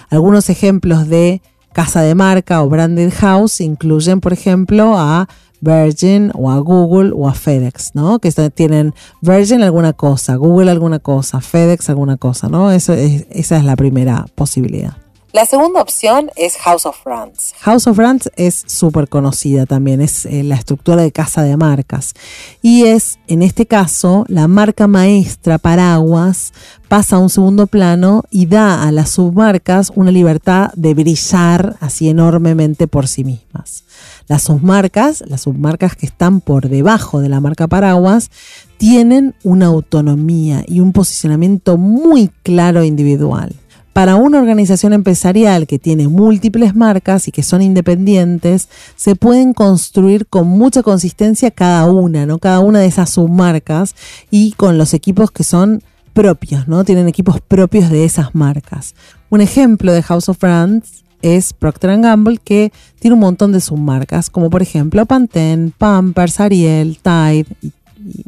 [0.09, 5.28] Algunos ejemplos de casa de marca o branded house incluyen, por ejemplo, a
[5.61, 8.20] Virgin o a Google o a FedEx, ¿no?
[8.20, 12.70] Que tienen Virgin alguna cosa, Google alguna cosa, FedEx alguna cosa, ¿no?
[12.70, 14.97] Esa es la primera posibilidad.
[15.33, 17.55] La segunda opción es House of Brands.
[17.61, 22.14] House of Brands es súper conocida también, es eh, la estructura de casa de marcas.
[22.62, 26.53] Y es, en este caso, la marca maestra paraguas
[26.89, 32.09] pasa a un segundo plano y da a las submarcas una libertad de brillar así
[32.09, 33.85] enormemente por sí mismas.
[34.26, 38.33] Las submarcas, las submarcas que están por debajo de la marca paraguas,
[38.78, 43.55] tienen una autonomía y un posicionamiento muy claro e individual.
[43.93, 50.26] Para una organización empresarial que tiene múltiples marcas y que son independientes, se pueden construir
[50.26, 52.38] con mucha consistencia cada una, ¿no?
[52.38, 53.95] Cada una de esas submarcas
[54.30, 55.82] y con los equipos que son
[56.12, 56.84] propios, ¿no?
[56.84, 58.95] Tienen equipos propios de esas marcas.
[59.28, 64.30] Un ejemplo de House of Brands es Procter Gamble, que tiene un montón de submarcas,
[64.30, 67.72] como por ejemplo Pantene, Pampers, Ariel, Tide y,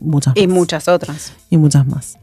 [0.00, 1.32] muchas Y muchas otras.
[1.50, 2.18] Y muchas más.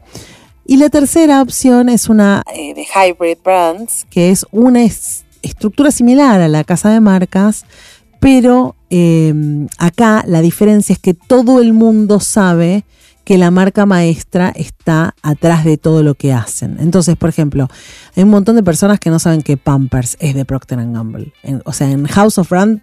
[0.70, 4.06] Y la tercera opción es una eh, de Hybrid Brands.
[4.08, 4.84] que es una
[5.42, 7.64] estructura similar a la casa de marcas,
[8.20, 9.34] pero eh,
[9.78, 12.84] acá la diferencia es que todo el mundo sabe
[13.24, 16.76] que la marca maestra está atrás de todo lo que hacen.
[16.78, 17.66] Entonces, por ejemplo,
[18.14, 21.32] hay un montón de personas que no saben que Pampers es de Procter Gamble.
[21.64, 22.80] o sea, en House of Brand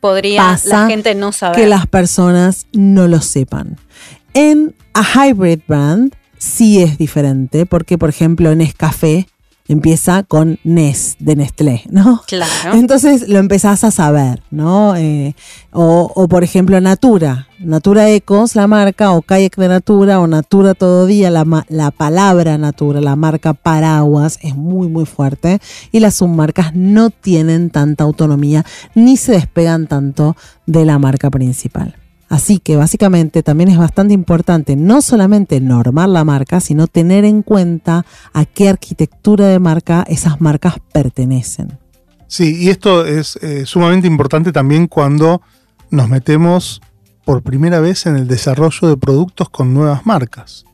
[0.00, 3.76] podría la gente no saber que las personas no lo sepan.
[4.32, 9.26] En a hybrid brand sí es diferente, porque por ejemplo en Escafé
[9.68, 12.22] empieza con Nes de Nestlé, ¿no?
[12.26, 12.74] Claro.
[12.74, 14.96] Entonces lo empezás a saber, ¿no?
[14.96, 15.34] Eh,
[15.72, 21.06] o, por ejemplo Natura, Natura Ecos, la marca, o Kayak de Natura, o Natura Todo
[21.06, 25.60] Día, la, la palabra Natura, la marca paraguas es muy, muy fuerte
[25.92, 28.64] y las submarcas no tienen tanta autonomía
[28.94, 31.96] ni se despegan tanto de la marca principal.
[32.28, 37.42] Así que básicamente también es bastante importante no solamente normar la marca, sino tener en
[37.42, 41.78] cuenta a qué arquitectura de marca esas marcas pertenecen.
[42.26, 45.40] Sí, y esto es eh, sumamente importante también cuando
[45.90, 46.80] nos metemos
[47.24, 50.64] por primera vez en el desarrollo de productos con nuevas marcas.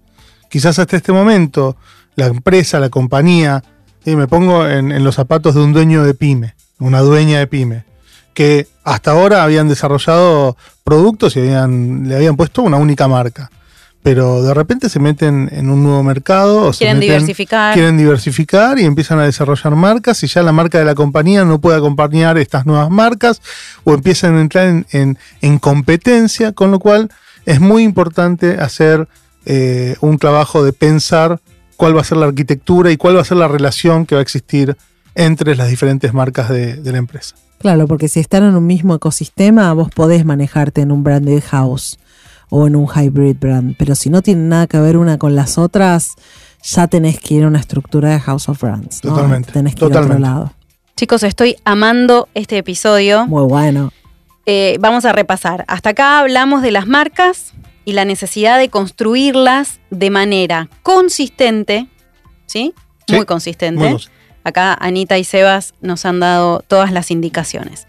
[0.49, 1.77] Quizás hasta este momento
[2.17, 3.63] la empresa, la compañía,
[4.05, 7.92] y me pongo en los zapatos de un dueño de pyme, una dueña de pyme
[8.35, 13.51] que hasta ahora habían desarrollado productos y habían, le habían puesto una única marca.
[14.03, 16.69] Pero de repente se meten en un nuevo mercado.
[16.69, 17.73] O quieren diversificar.
[17.73, 21.61] Quieren diversificar y empiezan a desarrollar marcas y ya la marca de la compañía no
[21.61, 23.41] puede acompañar estas nuevas marcas
[23.85, 27.11] o empiezan a entrar en, competencia, con lo cual
[27.47, 29.07] es muy importante hacer
[29.47, 31.41] eh, un trabajo de pensar
[31.77, 34.21] cuál va a ser la arquitectura y cuál va a ser la relación que va
[34.21, 34.77] a existir
[35.15, 37.37] entre las diferentes marcas de la empresa.
[37.63, 41.97] Claro, porque si están en un mismo ecosistema, vos podés manejarte en un branded house
[42.51, 45.59] o en un hybrid brand, pero si no tienen nada que ver una con las
[45.59, 46.17] otras,
[46.65, 49.01] ya tenés que ir a una estructura de House of Brands.
[49.01, 49.53] Totalmente.
[49.53, 50.53] Tenés que ir a otro lado.
[50.97, 53.29] Chicos, estoy amando este episodio.
[53.29, 53.93] Muy bueno.
[54.45, 55.65] Eh, vamos a repasar.
[55.69, 57.55] Hasta acá hablamos de las marcas
[57.85, 61.87] y la necesidad de construirlas de manera consistente,
[62.47, 62.75] ¿sí?
[63.09, 63.79] muy consistente.
[63.79, 67.87] Muy consistente Acá Anita y Sebas nos han dado todas las indicaciones.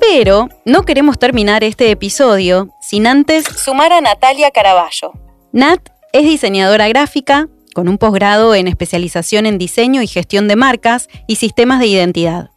[0.00, 5.12] Pero no queremos terminar este episodio sin antes sumar a Natalia Caraballo.
[5.52, 11.08] Nat es diseñadora gráfica con un posgrado en especialización en diseño y gestión de marcas
[11.28, 12.50] y sistemas de identidad.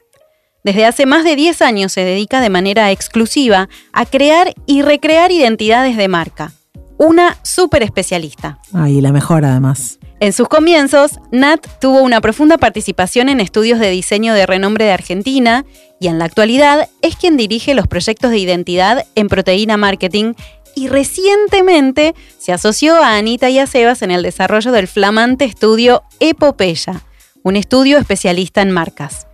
[0.64, 5.32] Desde hace más de 10 años se dedica de manera exclusiva a crear y recrear
[5.32, 6.54] identidades de marca
[6.98, 8.60] una súper especialista.
[8.74, 10.00] Ay, la mejor además.
[10.20, 14.92] En sus comienzos, Nat tuvo una profunda participación en estudios de diseño de renombre de
[14.92, 15.66] Argentina
[16.00, 20.34] y en la actualidad es quien dirige los proyectos de identidad en Proteína Marketing
[20.76, 26.04] y recientemente se asoció a Anita y a Sebas en el desarrollo del flamante estudio
[26.20, 27.02] Epopeya,
[27.44, 29.28] un estudio especialista en marcas.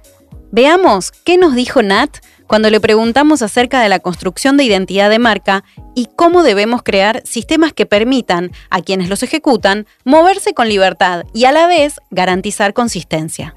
[0.52, 5.20] Veamos qué nos dijo Nat cuando le preguntamos acerca de la construcción de identidad de
[5.20, 11.26] marca y cómo debemos crear sistemas que permitan a quienes los ejecutan moverse con libertad
[11.36, 13.56] y a la vez garantizar consistencia.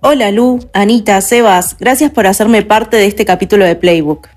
[0.00, 4.28] Hola Lu, Anita, Sebas, gracias por hacerme parte de este capítulo de Playbook.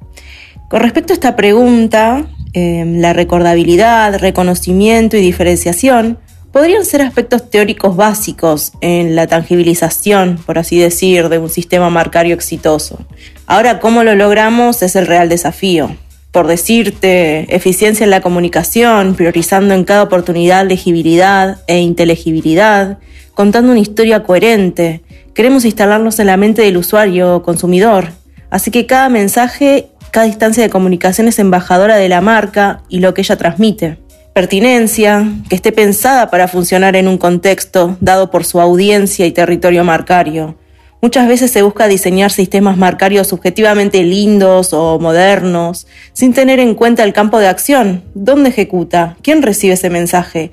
[0.70, 6.20] Con respecto a esta pregunta, em, la recordabilidad, reconocimiento y diferenciación
[6.56, 12.34] podrían ser aspectos teóricos básicos en la tangibilización, por así decir, de un sistema marcario
[12.34, 12.98] exitoso.
[13.46, 15.98] Ahora, cómo lo logramos es el real desafío.
[16.32, 23.00] Por decirte, eficiencia en la comunicación, priorizando en cada oportunidad legibilidad e inteligibilidad,
[23.34, 25.02] contando una historia coherente.
[25.34, 28.12] Queremos instalarnos en la mente del usuario o consumidor.
[28.50, 33.14] Así que cada mensaje, cada instancia de comunicación es embajadora de la marca y lo
[33.14, 34.05] que ella transmite
[34.36, 39.86] pertinencia, que esté pensada para funcionar en un contexto dado por su audiencia y territorio
[39.86, 40.58] marcario.
[41.02, 47.06] Muchas veces se busca diseñar sistemas marcarios subjetivamente lindos o modernos, sin tener en cuenta
[47.06, 50.52] el campo de acción, dónde ejecuta, quién recibe ese mensaje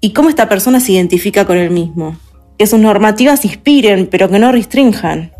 [0.00, 2.16] y cómo esta persona se identifica con el mismo.
[2.58, 5.30] Que sus normativas inspiren, pero que no restrinjan.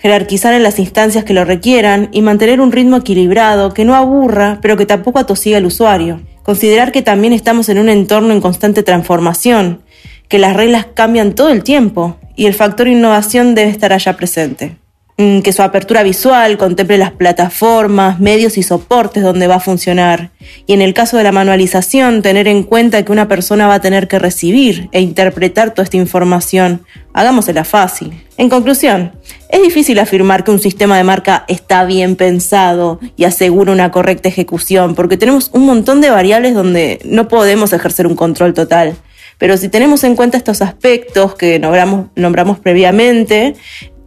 [0.00, 4.58] Jerarquizar en las instancias que lo requieran y mantener un ritmo equilibrado que no aburra,
[4.62, 6.20] pero que tampoco atosiga al usuario.
[6.42, 9.82] Considerar que también estamos en un entorno en constante transformación,
[10.28, 14.79] que las reglas cambian todo el tiempo y el factor innovación debe estar allá presente.
[15.20, 20.30] Mm, que su apertura visual contemple las plataformas, medios y soportes donde va a funcionar.
[20.66, 23.80] Y en el caso de la manualización, tener en cuenta que una persona va a
[23.82, 26.86] tener que recibir e interpretar toda esta información.
[27.12, 28.24] Hagámosela fácil.
[28.38, 29.12] En conclusión,
[29.50, 34.30] es difícil afirmar que un sistema de marca está bien pensado y asegura una correcta
[34.30, 38.96] ejecución, porque tenemos un montón de variables donde no podemos ejercer un control total.
[39.40, 43.54] Pero si tenemos en cuenta estos aspectos que nombramos, nombramos previamente,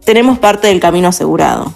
[0.04, 1.72] tenemos parte del camino asegurado.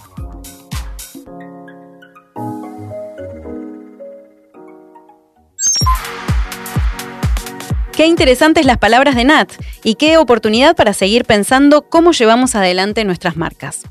[7.93, 9.51] Qué interesantes las palabras de Nat
[9.83, 13.87] y qué oportunidad para seguir pensando cómo llevamos adelante nuestras marcas.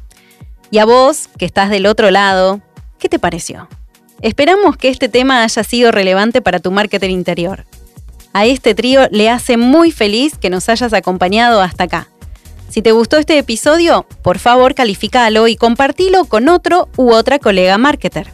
[0.72, 2.62] Y a vos, que estás del otro lado,
[3.00, 3.68] ¿qué te pareció?
[4.22, 7.66] Esperamos que este tema haya sido relevante para tu marketing interior.
[8.32, 12.08] A este trío le hace muy feliz que nos hayas acompañado hasta acá.
[12.70, 17.78] Si te gustó este episodio, por favor calificalo y compartilo con otro u otra colega
[17.78, 18.28] marketer.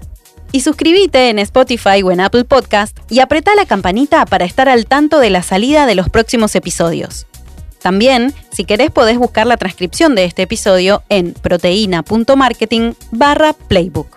[0.51, 4.85] Y suscríbete en Spotify o en Apple Podcast y apretá la campanita para estar al
[4.85, 7.25] tanto de la salida de los próximos episodios.
[7.81, 14.07] También, si querés, podés buscar la transcripción de este episodio en proteína.marketing barra playbook.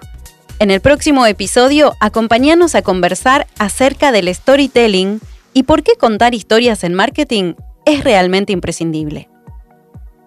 [0.58, 5.20] En el próximo episodio, acompáñanos a conversar acerca del storytelling
[5.52, 7.54] y por qué contar historias en marketing
[7.84, 9.28] es realmente imprescindible.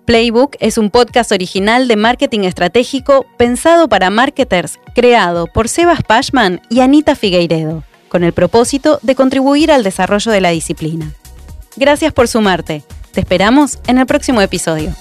[0.09, 6.61] Playbook es un podcast original de marketing estratégico pensado para marketers, creado por Sebas Pashman
[6.67, 11.13] y Anita Figueiredo, con el propósito de contribuir al desarrollo de la disciplina.
[11.75, 12.81] Gracias por sumarte.
[13.11, 14.95] Te esperamos en el próximo episodio.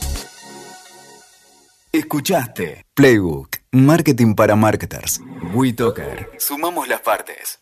[1.90, 5.22] Escuchaste Playbook, Marketing para Marketers.
[5.54, 6.32] WeToker.
[6.36, 7.60] Sumamos las partes.